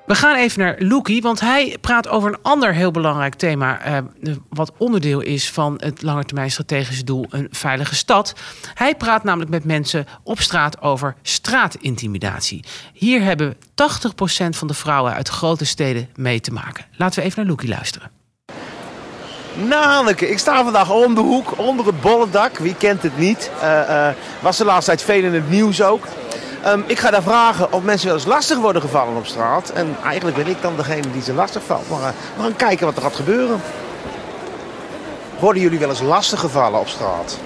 We 0.06 0.16
gaan 0.16 0.36
even 0.36 0.60
naar 0.60 0.76
Loekie, 0.80 1.22
want 1.22 1.40
hij 1.40 1.78
praat 1.82 2.08
over 2.08 2.30
een 2.30 2.42
ander 2.42 2.74
heel 2.74 2.92
belangrijk 2.92 3.34
thema. 3.36 3.82
eh, 3.82 3.98
wat 4.50 4.72
onderdeel 4.78 5.20
is 5.20 5.52
van 5.52 5.74
het 5.78 6.02
langetermijn 6.02 6.52
strategische 6.52 7.04
doel: 7.04 7.26
een 7.30 7.48
veilige 7.52 7.96
stad. 7.96 8.34
Hij 8.74 8.96
praat 8.96 9.24
namelijk 9.24 9.52
met 9.52 9.64
mensen 9.64 10.06
op 10.24 10.40
straat 10.40 10.82
over 10.82 11.16
straatintimidatie. 11.22 12.64
Hier 12.94 13.22
hebben 13.22 13.56
80% 13.56 13.56
van 14.50 14.68
de 14.68 14.74
vrouwen 14.74 15.14
uit 15.14 15.30
grote 15.30 15.66
steden 15.66 16.10
mee 16.16 16.40
te 16.40 16.54
maken. 16.54 16.86
Laten 16.98 17.20
we 17.20 17.26
even 17.26 17.40
naar 17.40 17.50
Loekie 17.50 17.70
luisteren. 17.70 18.12
Nou, 19.54 20.10
ik 20.10 20.40
sta 20.40 20.64
vandaag 20.64 20.92
om 20.92 21.16
de 21.16 21.22
hoek, 21.22 21.58
onder 21.58 21.86
het 21.86 22.02
bollendak. 22.02 22.58
Wie 22.58 22.76
kent 22.76 23.04
het 23.04 23.18
niet? 23.18 23.52
Eh, 23.62 24.08
eh, 24.08 24.16
was 24.40 24.58
de 24.58 24.66
laatste 24.66 24.92
tijd 24.92 25.02
veel 25.02 25.24
in 25.24 25.34
het 25.34 25.50
nieuws 25.50 25.82
ook. 25.82 26.08
Ehm, 26.64 26.82
ik 26.86 27.00
ga 27.00 27.12
daar 27.12 27.24
vragen 27.24 27.74
of 27.74 27.84
mensen 27.84 28.08
wel 28.08 28.16
eens 28.16 28.26
lastig 28.26 28.58
worden 28.58 28.82
gevallen 28.82 29.16
op 29.16 29.26
straat. 29.26 29.70
En 29.70 29.96
eigenlijk 30.04 30.38
ben 30.38 30.48
ik 30.48 30.62
dan 30.62 30.76
degene 30.76 31.12
die 31.12 31.22
ze 31.22 31.34
lastig 31.34 31.64
valt. 31.66 31.90
Maar 31.90 32.02
eh, 32.02 32.08
we 32.36 32.42
gaan 32.42 32.56
kijken 32.56 32.86
wat 32.86 32.96
er 32.96 33.02
gaat 33.02 33.16
gebeuren. 33.16 33.62
Worden 35.40 35.62
jullie 35.62 35.80
wel 35.80 35.90
eens 35.90 36.02
lastig 36.02 36.40
gevallen 36.40 36.80
op 36.80 36.88
straat? 36.88 37.38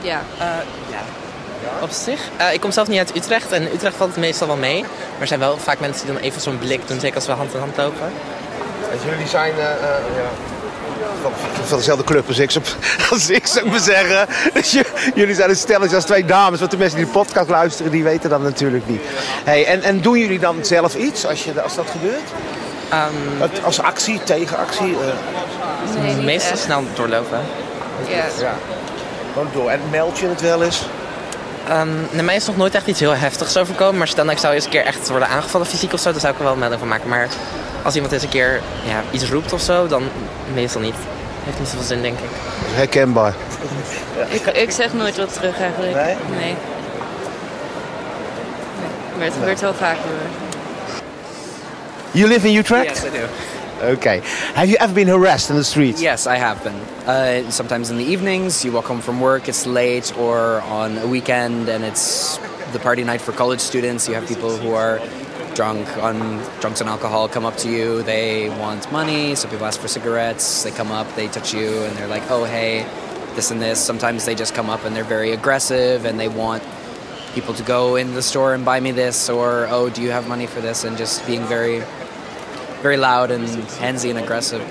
Ja, 0.00 0.20
eh, 0.38 0.46
ja. 0.90 1.00
op 1.82 1.90
zich. 1.90 2.20
Eh, 2.36 2.52
ik 2.52 2.60
kom 2.60 2.70
zelf 2.70 2.88
niet 2.88 2.98
uit 2.98 3.16
Utrecht 3.16 3.52
en 3.52 3.62
Utrecht 3.62 3.96
valt 3.96 4.10
het 4.10 4.18
meestal 4.18 4.46
wel 4.46 4.56
mee. 4.56 4.80
Maar 4.80 5.20
er 5.20 5.26
zijn 5.26 5.40
wel 5.40 5.56
vaak 5.56 5.80
mensen 5.80 6.06
die 6.06 6.14
dan 6.14 6.22
even 6.22 6.40
zo'n 6.40 6.58
blik 6.58 6.88
doen, 6.88 7.00
zeker 7.00 7.16
als 7.16 7.26
we 7.26 7.32
hand 7.32 7.54
in 7.54 7.60
hand 7.60 7.76
lopen. 7.76 8.12
Dus 8.92 9.02
jullie 9.10 9.26
zijn 9.26 9.52
ja, 9.56 9.76
van, 11.22 11.32
van 11.64 11.78
dezelfde 11.78 12.04
club 12.04 12.28
als 12.28 12.38
ik, 12.38 12.50
zou- 12.50 12.64
als 13.10 13.30
ik 13.30 13.46
zou 13.46 13.64
ik 13.64 13.70
maar 13.70 13.80
zeggen. 13.80 14.26
Dus 14.52 14.78
jullie 15.14 15.34
zijn 15.34 15.50
een 15.50 15.56
stelletje 15.56 15.96
als 15.96 16.04
twee 16.04 16.24
dames. 16.24 16.58
Want 16.58 16.70
de 16.70 16.76
mensen 16.76 16.96
die 16.96 17.06
de 17.06 17.12
podcast 17.12 17.48
luisteren, 17.48 17.92
die 17.92 18.02
weten 18.04 18.30
dat 18.30 18.42
natuurlijk 18.42 18.86
niet. 18.88 19.00
Hey, 19.44 19.66
en, 19.66 19.82
en 19.82 20.00
doen 20.00 20.18
jullie 20.18 20.38
dan 20.38 20.64
zelf 20.64 20.94
iets 20.94 21.26
als, 21.26 21.44
je, 21.44 21.62
als 21.62 21.74
dat 21.74 21.86
gebeurt? 21.90 22.22
Ehm, 22.88 23.40
Het- 23.40 23.64
Als 23.64 23.80
actie, 23.80 24.20
tegenactie? 24.24 24.96
eh, 25.98 26.16
meestal 26.24 26.56
snel 26.56 26.82
doorlopen. 26.94 27.38
ja. 28.08 28.54
Gewoon 29.32 29.48
door. 29.52 29.70
En 29.70 29.80
meld 29.90 30.18
je 30.18 30.26
het 30.28 30.40
wel 30.40 30.62
eens? 30.62 30.86
Ehm 31.68 31.88
naar 32.10 32.24
mij 32.24 32.36
is 32.36 32.46
nog 32.46 32.56
nooit 32.56 32.74
echt 32.74 32.86
iets 32.86 33.00
heel 33.00 33.14
heftigs 33.14 33.56
overkomen. 33.56 33.98
Maar 33.98 34.08
stel 34.08 34.24
dat 34.24 34.32
ik 34.32 34.38
zou 34.38 34.54
eens 34.54 34.64
een 34.64 34.70
keer 34.70 34.84
echt 34.84 35.08
worden 35.08 35.28
aangevallen 35.28 35.66
fysiek 35.66 35.92
of 35.92 36.00
zo, 36.00 36.10
dan 36.10 36.20
zou 36.20 36.32
ik 36.32 36.38
er 36.38 36.44
wel 36.44 36.52
een 36.52 36.58
melding 36.58 36.80
van 36.80 36.88
maken. 36.88 37.08
Maar 37.08 37.28
als 37.82 37.94
iemand 37.94 38.12
eens 38.12 38.22
een 38.22 38.28
keer 38.28 38.60
ja, 38.84 39.02
iets 39.10 39.30
roept 39.30 39.52
of 39.52 39.60
zo, 39.60 39.86
dan 39.86 40.02
meestal 40.54 40.80
niet. 40.80 40.94
Heeft 41.44 41.58
niet 41.58 41.68
zoveel 41.68 41.86
zin, 41.86 42.02
denk 42.02 42.18
ik. 42.18 42.30
Herkenbaar. 42.74 43.34
Ik, 44.28 44.46
ik 44.46 44.70
zeg 44.70 44.92
nooit 44.92 45.16
wat 45.16 45.32
terug 45.32 45.60
eigenlijk. 45.60 45.94
Nee? 45.94 46.04
Nee. 46.04 46.38
Nee. 46.38 46.56
Maar 49.16 49.26
het 49.26 49.34
gebeurt 49.34 49.60
wel 49.60 49.74
vaak 49.74 49.96
hoor. 49.96 50.46
You 52.10 52.28
live 52.28 52.48
in 52.48 52.56
Utrecht? 52.56 52.88
Yes, 52.88 53.04
I 53.04 53.10
do. 53.10 53.24
Okay. 53.80 54.22
Have 54.54 54.68
you 54.68 54.76
ever 54.80 54.92
been 54.92 55.08
harassed 55.08 55.50
in 55.50 55.56
the 55.56 55.64
street? 55.64 56.00
Yes, 56.00 56.26
I 56.26 56.36
have 56.36 56.62
been. 56.64 56.74
Uh, 57.06 57.48
sometimes 57.50 57.90
in 57.90 57.96
the 57.96 58.04
evenings, 58.04 58.64
you 58.64 58.72
walk 58.72 58.86
home 58.86 59.00
from 59.00 59.20
work, 59.20 59.48
it's 59.48 59.66
late, 59.66 60.16
or 60.18 60.60
on 60.62 60.98
a 60.98 61.06
weekend, 61.06 61.68
and 61.68 61.84
it's 61.84 62.38
the 62.72 62.80
party 62.80 63.04
night 63.04 63.20
for 63.20 63.32
college 63.32 63.60
students. 63.60 64.08
You 64.08 64.14
have 64.14 64.26
people 64.26 64.56
who 64.56 64.74
are 64.74 65.00
drunk 65.54 65.86
on 65.98 66.38
drunks 66.60 66.80
on 66.80 66.88
alcohol 66.88 67.28
come 67.28 67.44
up 67.44 67.56
to 67.58 67.70
you. 67.70 68.02
They 68.02 68.48
want 68.48 68.90
money. 68.90 69.34
Some 69.36 69.50
people 69.50 69.66
ask 69.66 69.80
for 69.80 69.88
cigarettes. 69.88 70.64
They 70.64 70.70
come 70.72 70.90
up, 70.90 71.06
they 71.14 71.28
touch 71.28 71.54
you, 71.54 71.82
and 71.84 71.96
they're 71.96 72.08
like, 72.08 72.28
"Oh, 72.30 72.44
hey, 72.44 72.84
this 73.36 73.50
and 73.52 73.62
this." 73.62 73.78
Sometimes 73.78 74.24
they 74.24 74.34
just 74.34 74.54
come 74.54 74.68
up 74.70 74.84
and 74.84 74.94
they're 74.94 75.04
very 75.04 75.32
aggressive, 75.32 76.04
and 76.04 76.18
they 76.18 76.28
want 76.28 76.62
people 77.32 77.54
to 77.54 77.62
go 77.62 77.94
in 77.96 78.14
the 78.14 78.22
store 78.22 78.54
and 78.54 78.64
buy 78.64 78.80
me 78.80 78.90
this, 78.90 79.28
or 79.30 79.66
"Oh, 79.70 79.88
do 79.88 80.02
you 80.02 80.10
have 80.10 80.26
money 80.28 80.46
for 80.46 80.60
this?" 80.60 80.82
And 80.84 80.96
just 80.96 81.24
being 81.26 81.44
very, 81.46 81.82
very 82.82 82.96
loud 82.96 83.30
and 83.30 83.46
handsy 83.80 84.10
and 84.10 84.18
aggressive. 84.18 84.62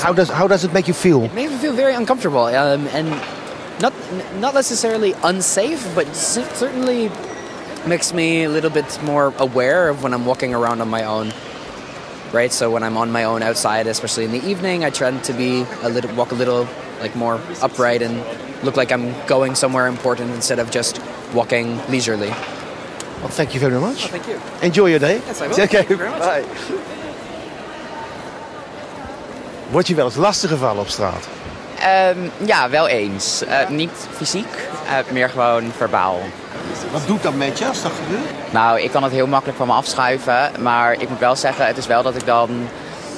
How 0.00 0.12
does, 0.12 0.28
how 0.28 0.46
does 0.46 0.64
it 0.64 0.72
make 0.72 0.88
you 0.88 0.94
feel? 0.94 1.24
It 1.24 1.34
made 1.34 1.50
me 1.50 1.56
feel 1.56 1.72
very 1.72 1.94
uncomfortable 1.94 2.44
um, 2.46 2.86
and 2.88 3.08
not 3.80 3.92
not 4.40 4.54
necessarily 4.54 5.14
unsafe, 5.24 5.82
but 5.94 6.06
cer- 6.14 6.48
certainly 6.54 7.10
makes 7.86 8.12
me 8.12 8.44
a 8.44 8.48
little 8.48 8.70
bit 8.70 9.02
more 9.02 9.32
aware 9.38 9.88
of 9.88 10.02
when 10.02 10.12
I'm 10.14 10.26
walking 10.26 10.54
around 10.54 10.80
on 10.80 10.88
my 10.88 11.04
own. 11.04 11.32
Right, 12.32 12.52
so 12.52 12.70
when 12.70 12.82
I'm 12.82 12.96
on 12.96 13.12
my 13.12 13.24
own 13.24 13.42
outside, 13.42 13.86
especially 13.86 14.24
in 14.24 14.32
the 14.32 14.44
evening, 14.44 14.84
I 14.84 14.90
try 14.90 15.10
to 15.16 15.32
be 15.32 15.64
a 15.82 15.88
little 15.88 16.12
walk 16.16 16.32
a 16.32 16.34
little 16.34 16.66
like 17.00 17.14
more 17.14 17.40
upright 17.62 18.02
and 18.02 18.22
look 18.64 18.76
like 18.76 18.90
I'm 18.92 19.14
going 19.26 19.54
somewhere 19.54 19.86
important 19.86 20.32
instead 20.32 20.58
of 20.58 20.70
just 20.70 21.00
walking 21.32 21.78
leisurely. 21.88 22.28
Well, 23.20 23.28
thank 23.28 23.54
you 23.54 23.60
very 23.60 23.78
much. 23.80 24.08
Thank 24.08 24.26
you. 24.28 24.40
Enjoy 24.60 24.86
your 24.90 24.98
day. 24.98 25.18
Yes, 25.26 25.40
I 25.40 25.46
will. 25.46 25.54
Okay, 25.60 25.66
Thank 25.84 25.90
you 25.90 25.96
very 25.96 26.10
much. 26.10 26.20
bye. 26.20 27.02
Word 29.76 29.88
je 29.88 29.94
wel 29.94 30.04
eens 30.04 30.16
lastig 30.16 30.50
gevallen 30.50 30.80
op 30.80 30.88
straat? 30.88 31.28
Ehm, 31.78 32.18
ja, 32.44 32.70
wel 32.70 32.88
eens. 32.88 33.44
Eh, 33.44 33.68
niet 33.68 34.08
fysiek, 34.10 34.68
eh, 34.88 35.12
meer 35.12 35.28
gewoon 35.28 35.72
verbaal. 35.76 36.20
Wat 36.92 37.06
doet 37.06 37.22
dat 37.22 37.34
met 37.34 37.58
je 37.58 37.66
als 37.66 37.82
dat 37.82 37.92
gebeurt? 38.04 38.52
Nou, 38.52 38.80
ik 38.80 38.90
kan 38.90 39.02
het 39.02 39.12
heel 39.12 39.26
makkelijk 39.26 39.58
van 39.58 39.66
me 39.66 39.72
afschuiven. 39.72 40.50
Maar 40.60 40.92
ik 40.92 41.08
moet 41.08 41.18
wel 41.18 41.36
zeggen, 41.36 41.66
het 41.66 41.76
is 41.76 41.86
wel 41.86 42.02
dat 42.02 42.14
ik 42.14 42.26
dan 42.26 42.68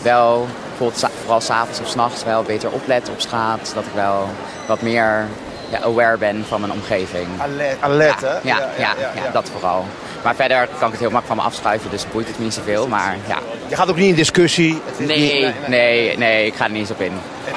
wel, 0.03 0.47
bijvoorbeeld 0.69 1.11
vooral 1.21 1.41
s'avonds 1.41 1.81
of 1.81 1.89
s'nachts, 1.89 2.25
wel 2.25 2.43
beter 2.43 2.71
oplet 2.71 3.09
op 3.09 3.21
straat. 3.21 3.73
Dat 3.75 3.85
ik 3.85 3.95
wel 3.95 4.29
wat 4.67 4.83
meer 4.83 5.27
ja, 5.69 5.81
aware 5.81 6.17
ben 6.17 6.45
van 6.49 6.61
mijn 6.61 6.73
omgeving. 6.73 7.27
Alert, 7.41 7.77
alert 7.81 8.21
hè? 8.21 8.33
ja, 8.33 8.41
ja, 8.43 8.69
ja, 8.79 8.97
ja, 9.15 9.31
dat 9.33 9.51
vooral. 9.53 9.85
Maar 10.25 10.35
verder 10.35 10.69
kan 10.79 10.87
ik 10.87 10.93
het 10.93 11.01
heel 11.01 11.11
makkelijk 11.11 11.27
van 11.27 11.37
me 11.37 11.43
afschuiven, 11.43 11.91
dus 11.91 12.05
boeit 12.13 12.27
het 12.27 12.39
me 12.39 12.45
niet 12.45 12.55
zoveel. 12.55 12.89
Maar 12.89 13.17
ja, 13.29 13.39
Je 13.69 13.77
gaat 13.77 13.89
ook 13.91 13.97
niet 13.97 14.09
in 14.09 14.15
discussie. 14.15 14.81
Nee, 14.97 15.53
nee, 15.67 16.19
nee, 16.19 16.47
ik 16.47 16.55
ga 16.55 16.65
er 16.65 16.71
niet 16.71 16.81
eens 16.81 16.91
op 16.91 17.01
in. 17.01 17.13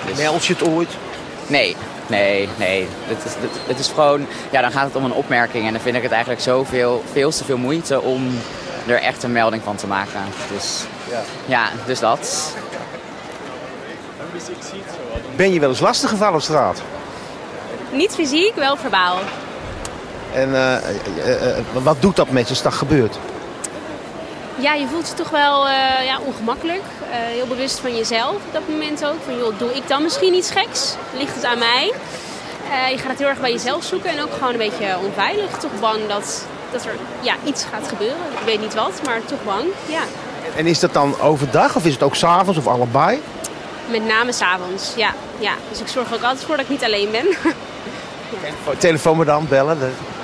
Dus- 0.07 0.17
Meld 0.17 0.45
je 0.45 0.53
het 0.53 0.63
ooit? 0.63 0.89
Nee, 1.47 1.75
nee, 2.07 2.49
nee. 2.57 2.87
Het 3.05 3.17
is, 3.25 3.31
het, 3.33 3.51
het 3.67 3.79
is 3.79 3.87
gewoon, 3.87 4.27
ja, 4.49 4.61
dan 4.61 4.71
gaat 4.71 4.85
het 4.85 4.95
om 4.95 5.03
een 5.03 5.13
opmerking. 5.13 5.65
En 5.67 5.71
dan 5.73 5.81
vind 5.81 5.95
ik 5.95 6.01
het 6.03 6.11
eigenlijk 6.11 6.41
zoveel, 6.41 7.03
veel 7.11 7.31
te 7.31 7.43
veel 7.43 7.57
moeite 7.57 8.01
om 8.01 8.29
er 8.87 9.01
echt 9.01 9.23
een 9.23 9.31
melding 9.31 9.63
van 9.63 9.75
te 9.75 9.87
maken. 9.87 10.21
Dus 10.53 10.83
Ja. 11.09 11.21
ja, 11.45 11.69
dus 11.85 11.99
dat. 11.99 12.53
Ben 15.35 15.53
je 15.53 15.59
wel 15.59 15.69
eens 15.69 15.79
lastig 15.79 16.09
gevallen 16.09 16.35
op 16.35 16.41
straat? 16.41 16.81
Niet 17.91 18.13
fysiek, 18.13 18.55
wel 18.55 18.77
verbaal. 18.77 19.17
En 20.33 20.55
eh, 20.55 20.75
eh, 20.75 21.57
eh, 21.57 21.63
wat 21.73 22.01
doet 22.01 22.15
dat 22.15 22.29
met 22.29 22.43
je 22.43 22.49
als 22.49 22.61
dat 22.61 22.73
gebeurt? 22.73 23.17
Ja, 24.57 24.73
je 24.73 24.87
voelt 24.87 25.07
je 25.07 25.13
toch 25.13 25.29
wel 25.29 25.69
ja, 26.03 26.19
ongemakkelijk. 26.25 26.81
Heel 27.09 27.47
bewust 27.47 27.79
van 27.79 27.95
jezelf 27.95 28.35
op 28.35 28.53
dat 28.53 28.67
moment 28.69 29.05
ook. 29.05 29.15
Van 29.25 29.37
joh, 29.37 29.59
doe 29.59 29.75
ik 29.75 29.87
dan 29.87 30.03
misschien 30.03 30.33
iets 30.33 30.51
geks? 30.51 30.95
Ligt 31.17 31.35
het 31.35 31.45
aan 31.45 31.57
mij? 31.59 31.93
Je 32.91 32.97
gaat 32.97 33.09
het 33.09 33.19
heel 33.19 33.27
erg 33.27 33.39
bij 33.39 33.51
jezelf 33.51 33.83
zoeken 33.83 34.09
en 34.09 34.21
ook 34.21 34.33
gewoon 34.33 34.51
een 34.51 34.57
beetje 34.57 34.97
onveilig. 35.05 35.57
Toch 35.57 35.79
bang 35.79 36.07
dat, 36.07 36.45
dat 36.71 36.85
er 36.85 36.95
ja, 37.21 37.35
iets 37.45 37.65
gaat 37.73 37.87
gebeuren. 37.87 38.17
Ik 38.39 38.45
weet 38.45 38.61
niet 38.61 38.73
wat, 38.73 39.01
maar 39.05 39.25
toch 39.25 39.43
bang. 39.45 39.65
Ja. 39.85 40.01
En 40.55 40.65
is 40.65 40.79
dat 40.79 40.93
dan 40.93 41.19
overdag 41.19 41.75
of 41.75 41.85
is 41.85 41.93
het 41.93 42.03
ook 42.03 42.15
s'avonds 42.15 42.59
of 42.59 42.67
allebei? 42.67 43.21
Met 43.89 44.05
name 44.05 44.31
s'avonds. 44.31 44.93
Ja, 44.95 45.13
ja. 45.39 45.53
Dus 45.69 45.79
ik 45.79 45.87
zorg 45.87 46.09
er 46.09 46.15
ook 46.15 46.23
altijd 46.23 46.43
voor 46.43 46.55
dat 46.55 46.65
ik 46.65 46.71
niet 46.71 46.83
alleen 46.83 47.11
ben. 47.11 47.25
Telefoon 48.77 49.17
me 49.17 49.25
dan, 49.25 49.47
bellen. 49.49 49.77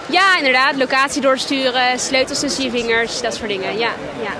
Ja, 0.10 0.38
inderdaad. 0.38 0.76
Locatie 0.76 1.22
doorsturen, 1.22 2.00
sleutels 2.00 2.40
tussen 2.40 2.64
je 2.64 2.70
vingers, 2.70 3.22
dat 3.22 3.36
soort 3.36 3.50
dingen. 3.50 3.78
Ja, 3.78 3.92
ja. 4.22 4.32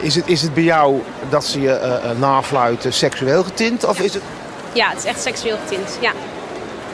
Is 0.00 0.14
het, 0.14 0.28
is 0.28 0.42
het 0.42 0.54
bij 0.54 0.62
jou 0.62 1.02
dat 1.28 1.44
ze 1.44 1.60
je 1.60 1.72
eh, 1.72 2.10
nafluiten 2.18 2.92
seksueel 2.92 3.42
getint? 3.42 3.84
Of 3.84 4.00
is 4.00 4.14
het... 4.14 4.22
Ja, 4.72 4.88
het 4.88 4.98
is 4.98 5.04
echt 5.04 5.22
seksueel 5.22 5.56
getint. 5.64 5.98
Ja. 6.00 6.12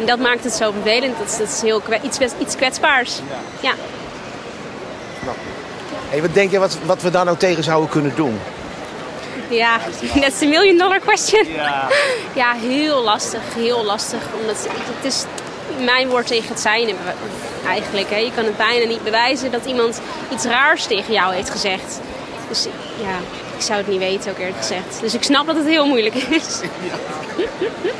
En 0.00 0.06
dat 0.06 0.18
maakt 0.18 0.44
het 0.44 0.52
zo 0.52 0.72
vervelend. 0.72 1.18
Dat 1.18 1.26
is, 1.26 1.36
dat 1.36 1.48
is 1.48 1.62
heel 1.62 1.82
iets, 2.02 2.18
iets 2.38 2.56
kwetsbaars. 2.56 3.20
Ja. 3.60 3.72
Hey, 6.08 6.20
wat 6.22 6.34
denk 6.34 6.50
je 6.50 6.58
wat, 6.58 6.78
wat 6.84 7.02
we 7.02 7.10
daar 7.10 7.24
nou 7.24 7.36
tegen 7.36 7.64
zouden 7.64 7.90
kunnen 7.90 8.12
doen? 8.14 8.40
Ja, 9.48 9.78
that's 10.20 10.42
a 10.42 10.46
million 10.46 10.78
dollar 10.78 11.00
question. 11.00 11.52
Ja. 11.52 11.88
ja, 12.42 12.52
heel 12.52 13.02
lastig. 13.02 13.40
Heel 13.54 13.84
lastig. 13.84 14.20
Omdat 14.40 14.66
het 14.68 15.04
is 15.12 15.24
mijn 15.84 16.08
woord 16.08 16.26
tegen 16.26 16.48
het 16.48 16.60
zijn 16.60 16.88
eigenlijk. 17.66 18.10
Hè. 18.10 18.16
Je 18.16 18.32
kan 18.34 18.44
het 18.44 18.56
bijna 18.56 18.86
niet 18.86 19.04
bewijzen 19.04 19.50
dat 19.50 19.64
iemand 19.64 20.00
iets 20.32 20.44
raars 20.44 20.86
tegen 20.86 21.12
jou 21.12 21.34
heeft 21.34 21.50
gezegd. 21.50 22.00
Dus 22.48 22.66
ja, 23.00 23.16
ik 23.56 23.62
zou 23.62 23.78
het 23.78 23.88
niet 23.88 23.98
weten 23.98 24.30
ook 24.30 24.38
eerlijk 24.38 24.56
gezegd. 24.56 25.00
Dus 25.00 25.14
ik 25.14 25.22
snap 25.22 25.46
dat 25.46 25.56
het 25.56 25.66
heel 25.66 25.86
moeilijk 25.86 26.14
is. 26.14 26.60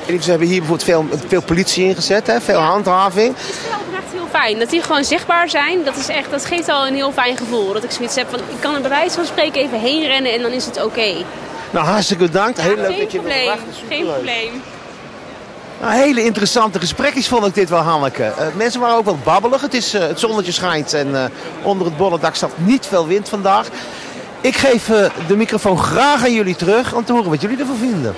En 0.07 0.23
Ze 0.23 0.31
hebben 0.31 0.49
hier 0.49 0.59
bijvoorbeeld 0.59 0.89
veel, 0.89 1.07
veel 1.27 1.43
politie 1.43 1.85
ingezet, 1.85 2.27
hè? 2.27 2.41
veel 2.41 2.59
handhaving. 2.59 3.35
Het 3.37 3.49
is 3.49 3.69
wel 3.69 3.79
oprecht 3.87 4.13
heel 4.13 4.27
fijn. 4.31 4.59
Dat 4.59 4.71
die 4.71 4.83
gewoon 4.83 5.05
zichtbaar 5.05 5.49
zijn, 5.49 5.85
dat, 5.85 5.97
is 5.97 6.09
echt, 6.09 6.31
dat 6.31 6.45
geeft 6.45 6.69
al 6.69 6.87
een 6.87 6.95
heel 6.95 7.13
fijn 7.13 7.37
gevoel. 7.37 7.73
Dat 7.73 7.85
ik 7.85 7.91
zoiets 7.91 8.15
heb 8.15 8.27
van, 8.31 8.39
ik 8.39 8.61
kan 8.61 8.75
er 8.75 8.81
bij 8.81 8.91
wijze 8.91 9.15
van 9.15 9.27
spreken 9.27 9.61
even 9.61 9.81
heen 9.81 10.07
rennen 10.07 10.33
en 10.33 10.43
dan 10.43 10.51
is 10.51 10.65
het 10.65 10.85
oké. 10.85 11.15
Nou, 11.71 11.87
hartstikke 11.87 12.25
bedankt. 12.25 12.61
Heel 12.61 12.77
leuk 12.77 12.99
dat 12.99 13.13
je 13.13 13.19
probleem, 13.19 13.51
geen 13.89 14.07
probleem. 14.07 14.63
Nou, 15.81 15.95
hele 15.95 16.25
interessante 16.25 16.81
gesprekjes 16.81 17.29
vond 17.29 17.47
ik 17.47 17.55
dit 17.55 17.69
wel, 17.69 17.81
Hanneke. 17.81 18.25
Eh, 18.25 18.47
mensen 18.57 18.81
waren 18.81 18.97
ook 18.97 19.05
wel 19.05 19.19
babbelig. 19.25 19.61
Het, 19.61 19.75
is, 19.75 19.95
eh, 19.95 20.01
het 20.01 20.21
zonnetje 20.21 20.53
schijnt 20.53 20.93
en 20.93 21.15
eh, 21.15 21.25
onder 21.63 21.87
het 21.87 21.97
bolle 21.97 22.19
dak 22.19 22.35
staat 22.35 22.59
niet 22.59 22.87
veel 22.87 23.07
wind 23.07 23.29
vandaag. 23.29 23.69
Ik 24.41 24.57
geef 24.57 24.85
de 25.27 25.37
microfoon 25.37 25.79
graag 25.79 26.25
aan 26.25 26.33
jullie 26.33 26.57
terug 26.57 26.95
om 26.95 27.05
te 27.05 27.13
horen 27.13 27.31
wat 27.31 27.41
jullie 27.41 27.59
ervan 27.59 27.77
vinden. 27.77 28.15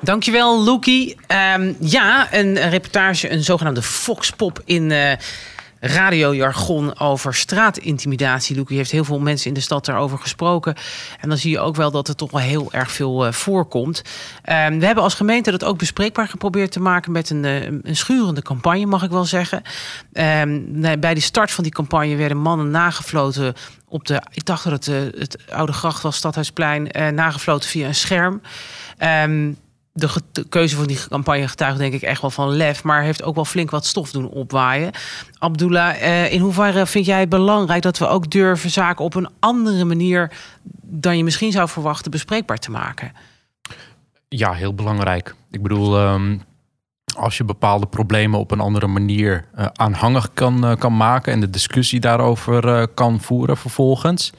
Dankjewel, 0.00 0.64
Loekie. 0.64 1.16
Ehm, 1.26 1.72
ja, 1.80 2.28
een 2.30 2.70
reportage, 2.70 3.30
een 3.30 3.42
zogenaamde 3.44 3.82
foxpop 3.82 4.62
in 4.64 4.92
radiojargon 5.80 6.98
over 6.98 7.34
straatintimidatie. 7.34 8.56
Loekie 8.56 8.76
heeft 8.76 8.90
heel 8.90 9.04
veel 9.04 9.18
mensen 9.18 9.48
in 9.48 9.54
de 9.54 9.60
stad 9.60 9.84
daarover 9.84 10.18
gesproken. 10.18 10.74
En 11.20 11.28
dan 11.28 11.38
zie 11.38 11.50
je 11.50 11.60
ook 11.60 11.76
wel 11.76 11.90
dat 11.90 12.06
het 12.06 12.16
toch 12.16 12.30
wel 12.30 12.40
heel 12.40 12.72
erg 12.72 12.92
veel 12.92 13.26
uh, 13.26 13.32
voorkomt. 13.32 14.02
Um, 14.44 14.78
we 14.78 14.86
hebben 14.86 15.04
als 15.04 15.14
gemeente 15.14 15.50
dat 15.50 15.64
ook 15.64 15.78
bespreekbaar 15.78 16.28
geprobeerd 16.28 16.72
te 16.72 16.80
maken 16.80 17.12
met 17.12 17.30
een, 17.30 17.44
uh, 17.44 17.64
een 17.64 17.96
schurende 17.96 18.42
campagne, 18.42 18.86
mag 18.86 19.02
ik 19.02 19.10
wel 19.10 19.24
zeggen. 19.24 19.62
Um, 20.12 20.80
bij 21.00 21.14
de 21.14 21.20
start 21.20 21.50
van 21.50 21.64
die 21.64 21.72
campagne 21.72 22.16
werden 22.16 22.36
mannen 22.36 22.70
nagefloten 22.70 23.54
op 23.88 24.06
de, 24.06 24.22
ik 24.32 24.44
dacht 24.44 24.64
dat 24.64 24.84
het 24.84 25.14
het 25.18 25.38
oude 25.50 25.72
gracht 25.72 26.02
was, 26.02 26.16
Stadhuisplein, 26.16 27.14
nagefloten 27.14 27.68
via 27.68 27.86
een 27.86 27.94
scherm. 27.94 28.40
De, 30.00 30.44
keuze 30.48 30.76
van 30.76 30.86
die 30.86 31.08
campagne 31.08 31.48
getuigt 31.48 31.78
denk 31.78 31.92
ik 31.92 32.02
echt 32.02 32.20
wel 32.20 32.30
van 32.30 32.48
lef, 32.48 32.82
maar 32.82 33.02
heeft 33.02 33.22
ook 33.22 33.34
wel 33.34 33.44
flink 33.44 33.70
wat 33.70 33.86
stof 33.86 34.10
doen 34.10 34.28
opwaaien. 34.28 34.90
Abdullah, 35.38 36.02
eh, 36.02 36.32
in 36.32 36.40
hoeverre 36.40 36.86
vind 36.86 37.06
jij 37.06 37.20
het 37.20 37.28
belangrijk 37.28 37.82
dat 37.82 37.98
we 37.98 38.06
ook 38.06 38.30
durven 38.30 38.70
zaken 38.70 39.04
op 39.04 39.14
een 39.14 39.28
andere 39.38 39.84
manier 39.84 40.32
dan 40.82 41.16
je 41.16 41.24
misschien 41.24 41.52
zou 41.52 41.68
verwachten 41.68 42.10
bespreekbaar 42.10 42.58
te 42.58 42.70
maken? 42.70 43.12
Ja, 44.28 44.52
heel 44.52 44.74
belangrijk. 44.74 45.34
Ik 45.50 45.62
bedoel, 45.62 46.00
um, 46.00 46.42
als 47.16 47.36
je 47.36 47.44
bepaalde 47.44 47.86
problemen 47.86 48.38
op 48.38 48.50
een 48.50 48.60
andere 48.60 48.86
manier 48.86 49.44
uh, 49.58 49.66
aanhangig 49.72 50.32
kan, 50.34 50.64
uh, 50.64 50.76
kan 50.76 50.96
maken 50.96 51.32
en 51.32 51.40
de 51.40 51.50
discussie 51.50 52.00
daarover 52.00 52.88
kan 52.88 53.20
voeren 53.20 53.56
vervolgens, 53.56 54.32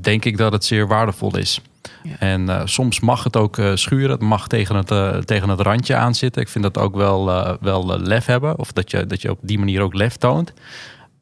denk 0.00 0.24
ik 0.24 0.36
dat 0.36 0.52
het 0.52 0.64
zeer 0.64 0.86
waardevol 0.86 1.36
is. 1.36 1.60
Ja. 2.02 2.16
En 2.18 2.42
uh, 2.42 2.60
soms 2.64 3.00
mag 3.00 3.24
het 3.24 3.36
ook 3.36 3.56
uh, 3.56 3.74
schuren. 3.74 4.10
Het 4.10 4.20
mag 4.20 4.48
tegen 4.48 4.76
het, 4.76 5.26
tegen 5.26 5.48
het 5.48 5.60
randje 5.60 5.96
aanzitten. 5.96 6.42
Ik 6.42 6.48
vind 6.48 6.64
dat 6.64 6.78
ook 6.78 6.94
wel, 6.94 7.24
wel 7.60 8.00
lef 8.00 8.26
hebben. 8.26 8.58
Of 8.58 8.72
dat 8.72 8.90
je, 8.90 9.06
dat 9.06 9.22
je 9.22 9.30
op 9.30 9.38
die 9.42 9.58
manier 9.58 9.80
ook 9.80 9.94
lef 9.94 10.16
toont. 10.16 10.52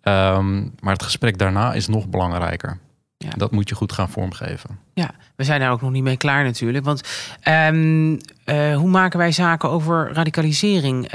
Um, 0.03 0.75
maar 0.81 0.93
het 0.93 1.03
gesprek 1.03 1.39
daarna 1.39 1.73
is 1.73 1.87
nog 1.87 2.09
belangrijker. 2.09 2.79
Ja. 3.17 3.31
Dat 3.37 3.51
moet 3.51 3.69
je 3.69 3.75
goed 3.75 3.93
gaan 3.93 4.11
vormgeven. 4.11 4.79
Ja, 4.95 5.11
we 5.37 5.45
zijn 5.45 5.61
daar 5.61 5.71
ook 5.71 5.81
nog 5.81 5.91
niet 5.91 6.03
mee 6.03 6.17
klaar 6.17 6.45
natuurlijk. 6.45 6.85
Want 6.85 7.03
um, 7.49 8.19
hoe 8.75 8.89
maken 8.89 9.19
wij 9.19 9.33
zaken 9.33 9.71
over 9.71 10.13
radicalisering 10.13 11.11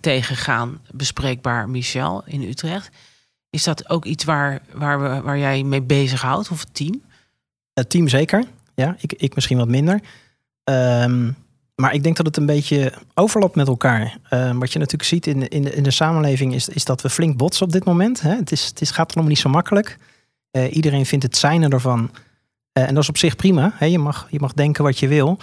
tegengaan 0.00 0.80
bespreekbaar, 0.90 1.68
Michel, 1.68 2.22
in 2.26 2.42
Utrecht? 2.42 2.90
Is 3.52 3.64
dat 3.64 3.88
ook 3.88 4.04
iets 4.04 4.24
waar, 4.24 4.62
waar, 4.72 5.02
we, 5.02 5.20
waar 5.20 5.38
jij 5.38 5.62
mee 5.62 5.82
bezighoudt 5.82 6.50
of 6.50 6.60
het 6.60 6.74
team? 6.74 7.02
Het 7.72 7.90
team 7.90 8.08
zeker. 8.08 8.44
Ja, 8.74 8.96
ik, 9.00 9.12
ik 9.12 9.34
misschien 9.34 9.56
wat 9.58 9.68
minder. 9.68 10.00
Um, 10.64 11.36
maar 11.74 11.94
ik 11.94 12.02
denk 12.02 12.16
dat 12.16 12.26
het 12.26 12.36
een 12.36 12.46
beetje 12.46 12.92
overlapt 13.14 13.54
met 13.54 13.68
elkaar. 13.68 14.18
Um, 14.30 14.58
wat 14.58 14.72
je 14.72 14.78
natuurlijk 14.78 15.08
ziet 15.08 15.26
in, 15.26 15.48
in, 15.48 15.62
de, 15.62 15.74
in 15.74 15.82
de 15.82 15.90
samenleving 15.90 16.54
is, 16.54 16.68
is 16.68 16.84
dat 16.84 17.02
we 17.02 17.10
flink 17.10 17.36
botsen 17.36 17.66
op 17.66 17.72
dit 17.72 17.84
moment. 17.84 18.20
Hè? 18.20 18.34
Het, 18.34 18.52
is, 18.52 18.66
het 18.66 18.80
is, 18.80 18.90
gaat 18.90 19.14
allemaal 19.14 19.30
niet 19.30 19.40
zo 19.40 19.48
makkelijk. 19.48 19.98
Uh, 20.52 20.74
iedereen 20.74 21.06
vindt 21.06 21.24
het 21.24 21.36
zijne 21.36 21.68
ervan. 21.68 22.10
Uh, 22.78 22.88
en 22.88 22.94
dat 22.94 23.02
is 23.02 23.08
op 23.08 23.18
zich 23.18 23.36
prima. 23.36 23.72
Hè? 23.74 23.86
Je, 23.86 23.98
mag, 23.98 24.26
je 24.30 24.40
mag 24.40 24.52
denken 24.52 24.84
wat 24.84 24.98
je 24.98 25.08
wil. 25.08 25.38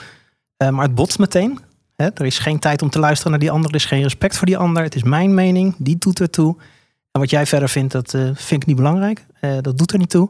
Uh, 0.64 0.70
maar 0.70 0.86
het 0.86 0.96
botst 0.96 1.20
meteen. 1.20 1.60
Hè? 1.96 2.06
Er 2.14 2.26
is 2.26 2.40
geen 2.40 2.60
tijd 2.60 2.82
om 2.82 2.90
te 2.90 3.00
luisteren 3.00 3.32
naar 3.32 3.40
die 3.40 3.52
ander. 3.52 3.70
Er 3.70 3.76
is 3.76 3.86
geen 3.86 4.04
respect 4.04 4.38
voor 4.38 4.48
die 4.48 4.58
ander. 4.58 4.84
Het 4.84 4.96
is 4.96 5.04
mijn 5.04 5.34
mening. 5.34 5.76
Die 5.78 5.98
doet 5.98 6.20
ertoe. 6.20 6.56
En 7.12 7.20
wat 7.20 7.30
jij 7.30 7.46
verder 7.46 7.70
vindt, 7.70 7.92
dat 7.92 8.12
vind 8.34 8.62
ik 8.62 8.66
niet 8.66 8.76
belangrijk. 8.76 9.26
dat 9.62 9.78
doet 9.78 9.92
er 9.92 9.98
niet 9.98 10.10
toe. 10.10 10.30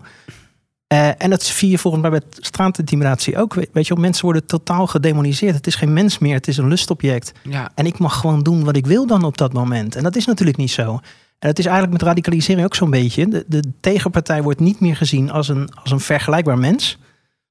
Uh, 0.94 1.22
en 1.22 1.30
dat 1.30 1.44
zie 1.44 1.70
je 1.70 1.78
volgens 1.78 2.02
mij 2.02 2.12
bij 2.12 2.22
straatintimidatie 2.30 3.38
ook. 3.38 3.54
Weet 3.72 3.88
je, 3.88 3.96
mensen 3.96 4.24
worden 4.24 4.46
totaal 4.46 4.88
gedemoniseerd. 4.88 5.56
Het 5.56 5.68
is 5.68 5.76
geen 5.76 5.94
mens 5.94 6.18
meer, 6.18 6.34
het 6.34 6.48
is 6.48 6.58
een 6.58 6.68
lustobject. 6.68 7.32
Ja. 7.44 7.72
En 7.76 7.86
ik 7.86 8.00
mag 8.00 8.20
gewoon 8.20 8.44
doen 8.44 8.64
wat 8.64 8.76
ik 8.76 8.86
wil 8.86 9.08
dan 9.08 9.24
op 9.24 9.38
dat 9.38 9.54
moment. 9.54 9.96
En 9.96 10.04
dat 10.04 10.16
is 10.16 10.26
natuurlijk 10.26 10.58
niet 10.58 10.72
zo. 10.72 10.92
En 11.40 11.48
dat 11.48 11.60
is 11.60 11.66
eigenlijk 11.66 11.94
met 11.94 12.08
radicalisering 12.08 12.66
ook 12.66 12.76
zo'n 12.76 12.90
beetje. 12.90 13.28
De, 13.28 13.46
de, 13.48 13.64
tegenpartij 13.80 14.44
wordt 14.44 14.60
niet 14.60 14.80
meer 14.80 14.96
gezien 14.96 15.32
als 15.32 15.48
een, 15.48 15.70
als 15.84 15.92
een 15.92 16.00
vergelijkbaar 16.00 16.58
mens. 16.58 16.98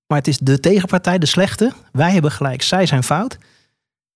Maar 0.07 0.19
het 0.19 0.29
is 0.29 0.39
de 0.39 0.61
tegenpartij, 0.61 1.19
de 1.19 1.27
slechte. 1.27 1.73
Wij 1.93 2.13
hebben 2.13 2.33
gelijk, 2.33 2.63
zij 2.63 2.87
zijn 2.87 3.03
fout. 3.03 3.39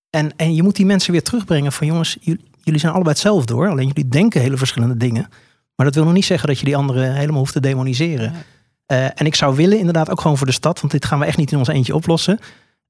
En, 0.09 0.35
en 0.35 0.55
je 0.55 0.63
moet 0.63 0.75
die 0.75 0.85
mensen 0.85 1.11
weer 1.11 1.23
terugbrengen 1.23 1.71
van 1.71 1.87
jongens, 1.87 2.17
jullie, 2.21 2.45
jullie 2.63 2.79
zijn 2.79 2.93
allebei 2.93 3.13
hetzelfde 3.13 3.53
hoor. 3.53 3.69
Alleen 3.69 3.87
jullie 3.87 4.07
denken 4.07 4.41
hele 4.41 4.57
verschillende 4.57 4.97
dingen. 4.97 5.27
Maar 5.75 5.85
dat 5.85 5.95
wil 5.95 6.03
nog 6.03 6.13
niet 6.13 6.25
zeggen 6.25 6.47
dat 6.47 6.59
je 6.59 6.65
die 6.65 6.75
anderen 6.75 7.13
helemaal 7.15 7.39
hoeft 7.39 7.53
te 7.53 7.59
demoniseren. 7.59 8.33
Ja. 8.33 8.41
Uh, 8.87 9.05
en 9.15 9.25
ik 9.25 9.35
zou 9.35 9.55
willen, 9.55 9.77
inderdaad, 9.77 10.09
ook 10.09 10.21
gewoon 10.21 10.37
voor 10.37 10.47
de 10.47 10.53
stad, 10.53 10.79
want 10.79 10.91
dit 10.91 11.05
gaan 11.05 11.19
we 11.19 11.25
echt 11.25 11.37
niet 11.37 11.51
in 11.51 11.57
ons 11.57 11.67
eentje 11.67 11.95
oplossen. 11.95 12.39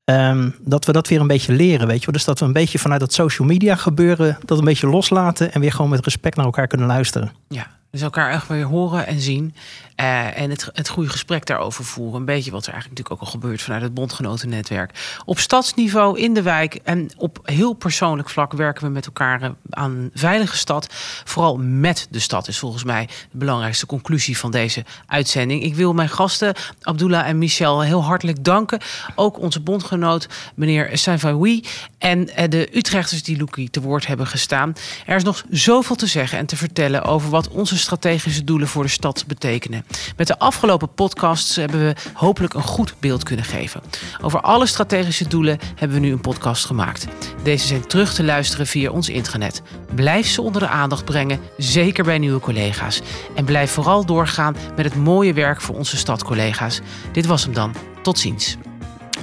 Um, 0.05 0.55
dat 0.61 0.85
we 0.85 0.91
dat 0.91 1.07
weer 1.07 1.19
een 1.19 1.27
beetje 1.27 1.53
leren, 1.53 1.87
weet 1.87 1.99
je 1.99 2.05
wel. 2.05 2.13
Dus 2.13 2.25
dat 2.25 2.39
we 2.39 2.45
een 2.45 2.53
beetje 2.53 2.79
vanuit 2.79 2.99
dat 2.99 3.13
social 3.13 3.47
media 3.47 3.75
gebeuren, 3.75 4.37
dat 4.45 4.57
een 4.57 4.65
beetje 4.65 4.87
loslaten 4.87 5.53
en 5.53 5.61
weer 5.61 5.71
gewoon 5.71 5.89
met 5.89 6.03
respect 6.03 6.35
naar 6.35 6.45
elkaar 6.45 6.67
kunnen 6.67 6.87
luisteren. 6.87 7.31
Ja, 7.47 7.67
dus 7.91 8.01
elkaar 8.01 8.31
echt 8.31 8.47
weer 8.47 8.65
horen 8.65 9.07
en 9.07 9.19
zien. 9.19 9.55
Uh, 10.03 10.37
en 10.37 10.49
het, 10.49 10.69
het 10.73 10.89
goede 10.89 11.09
gesprek 11.09 11.45
daarover 11.45 11.85
voeren. 11.85 12.19
Een 12.19 12.25
beetje 12.25 12.51
wat 12.51 12.65
er 12.65 12.73
eigenlijk 12.73 12.99
natuurlijk 12.99 13.21
ook 13.21 13.33
al 13.33 13.39
gebeurt 13.39 13.61
vanuit 13.61 13.81
het 13.81 13.93
bondgenotennetwerk. 13.93 15.17
Op 15.25 15.39
stadsniveau, 15.39 16.19
in 16.19 16.33
de 16.33 16.41
wijk 16.41 16.79
en 16.83 17.09
op 17.17 17.39
heel 17.43 17.73
persoonlijk 17.73 18.29
vlak 18.29 18.53
werken 18.53 18.83
we 18.83 18.89
met 18.89 19.05
elkaar 19.05 19.41
eh, 19.41 19.49
aan 19.69 19.91
een 19.91 20.11
veilige 20.13 20.57
stad. 20.57 20.87
Vooral 21.23 21.57
met 21.57 22.07
de 22.09 22.19
stad 22.19 22.47
is 22.47 22.59
volgens 22.59 22.83
mij 22.83 23.05
de 23.31 23.37
belangrijkste 23.37 23.85
conclusie 23.85 24.37
van 24.37 24.51
deze 24.51 24.85
uitzending. 25.07 25.63
Ik 25.63 25.75
wil 25.75 25.93
mijn 25.93 26.09
gasten, 26.09 26.53
Abdullah 26.81 27.27
en 27.27 27.37
Michel, 27.37 27.81
heel 27.81 28.03
hartelijk 28.03 28.43
danken. 28.43 28.79
Ook 29.15 29.39
onze 29.39 29.59
bondgenoot, 29.59 30.27
meneer 30.55 30.89
Saint-Vaoui. 30.97 31.63
En 31.97 32.35
eh, 32.35 32.49
de 32.49 32.77
Utrechters 32.77 33.23
die 33.23 33.37
Loekie 33.37 33.69
te 33.69 33.81
woord 33.81 34.07
hebben 34.07 34.27
gestaan. 34.27 34.73
Er 35.05 35.15
is 35.15 35.23
nog 35.23 35.43
zoveel 35.49 35.95
te 35.95 36.07
zeggen 36.07 36.37
en 36.37 36.45
te 36.45 36.55
vertellen 36.55 37.03
over 37.03 37.29
wat 37.29 37.47
onze 37.47 37.77
strategische 37.77 38.43
doelen 38.43 38.67
voor 38.67 38.83
de 38.83 38.89
stad 38.89 39.23
betekenen. 39.27 39.85
Met 40.17 40.27
de 40.27 40.39
afgelopen 40.39 40.93
podcasts 40.93 41.55
hebben 41.55 41.79
we 41.79 41.95
hopelijk 42.13 42.53
een 42.53 42.61
goed 42.61 42.95
beeld 42.99 43.23
kunnen 43.23 43.45
geven. 43.45 43.81
Over 44.21 44.41
alle 44.41 44.65
strategische 44.65 45.27
doelen 45.27 45.59
hebben 45.75 45.99
we 45.99 46.05
nu 46.05 46.11
een 46.11 46.21
podcast 46.21 46.65
gemaakt. 46.65 47.07
Deze 47.43 47.67
zijn 47.67 47.87
terug 47.87 48.13
te 48.13 48.23
luisteren 48.23 48.67
via 48.67 48.89
ons 48.91 49.09
intranet. 49.09 49.61
Blijf 49.95 50.27
ze 50.27 50.41
onder 50.41 50.61
de 50.61 50.67
aandacht 50.67 51.05
brengen, 51.05 51.39
zeker 51.57 52.03
bij 52.03 52.17
nieuwe 52.17 52.39
collega's. 52.39 53.01
En 53.35 53.45
blijf 53.45 53.71
vooral 53.71 54.05
doorgaan 54.05 54.55
met 54.75 54.85
het 54.85 54.95
mooie 54.95 55.33
werk 55.33 55.61
voor 55.61 55.75
onze 55.75 55.97
stadcollega's. 55.97 56.81
Dit 57.11 57.25
was 57.25 57.43
hem 57.43 57.53
dan. 57.53 57.75
Tot 58.01 58.19
ziens. 58.19 58.57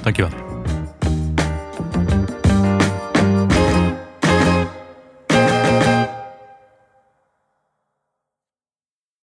Dankjewel. 0.01 0.50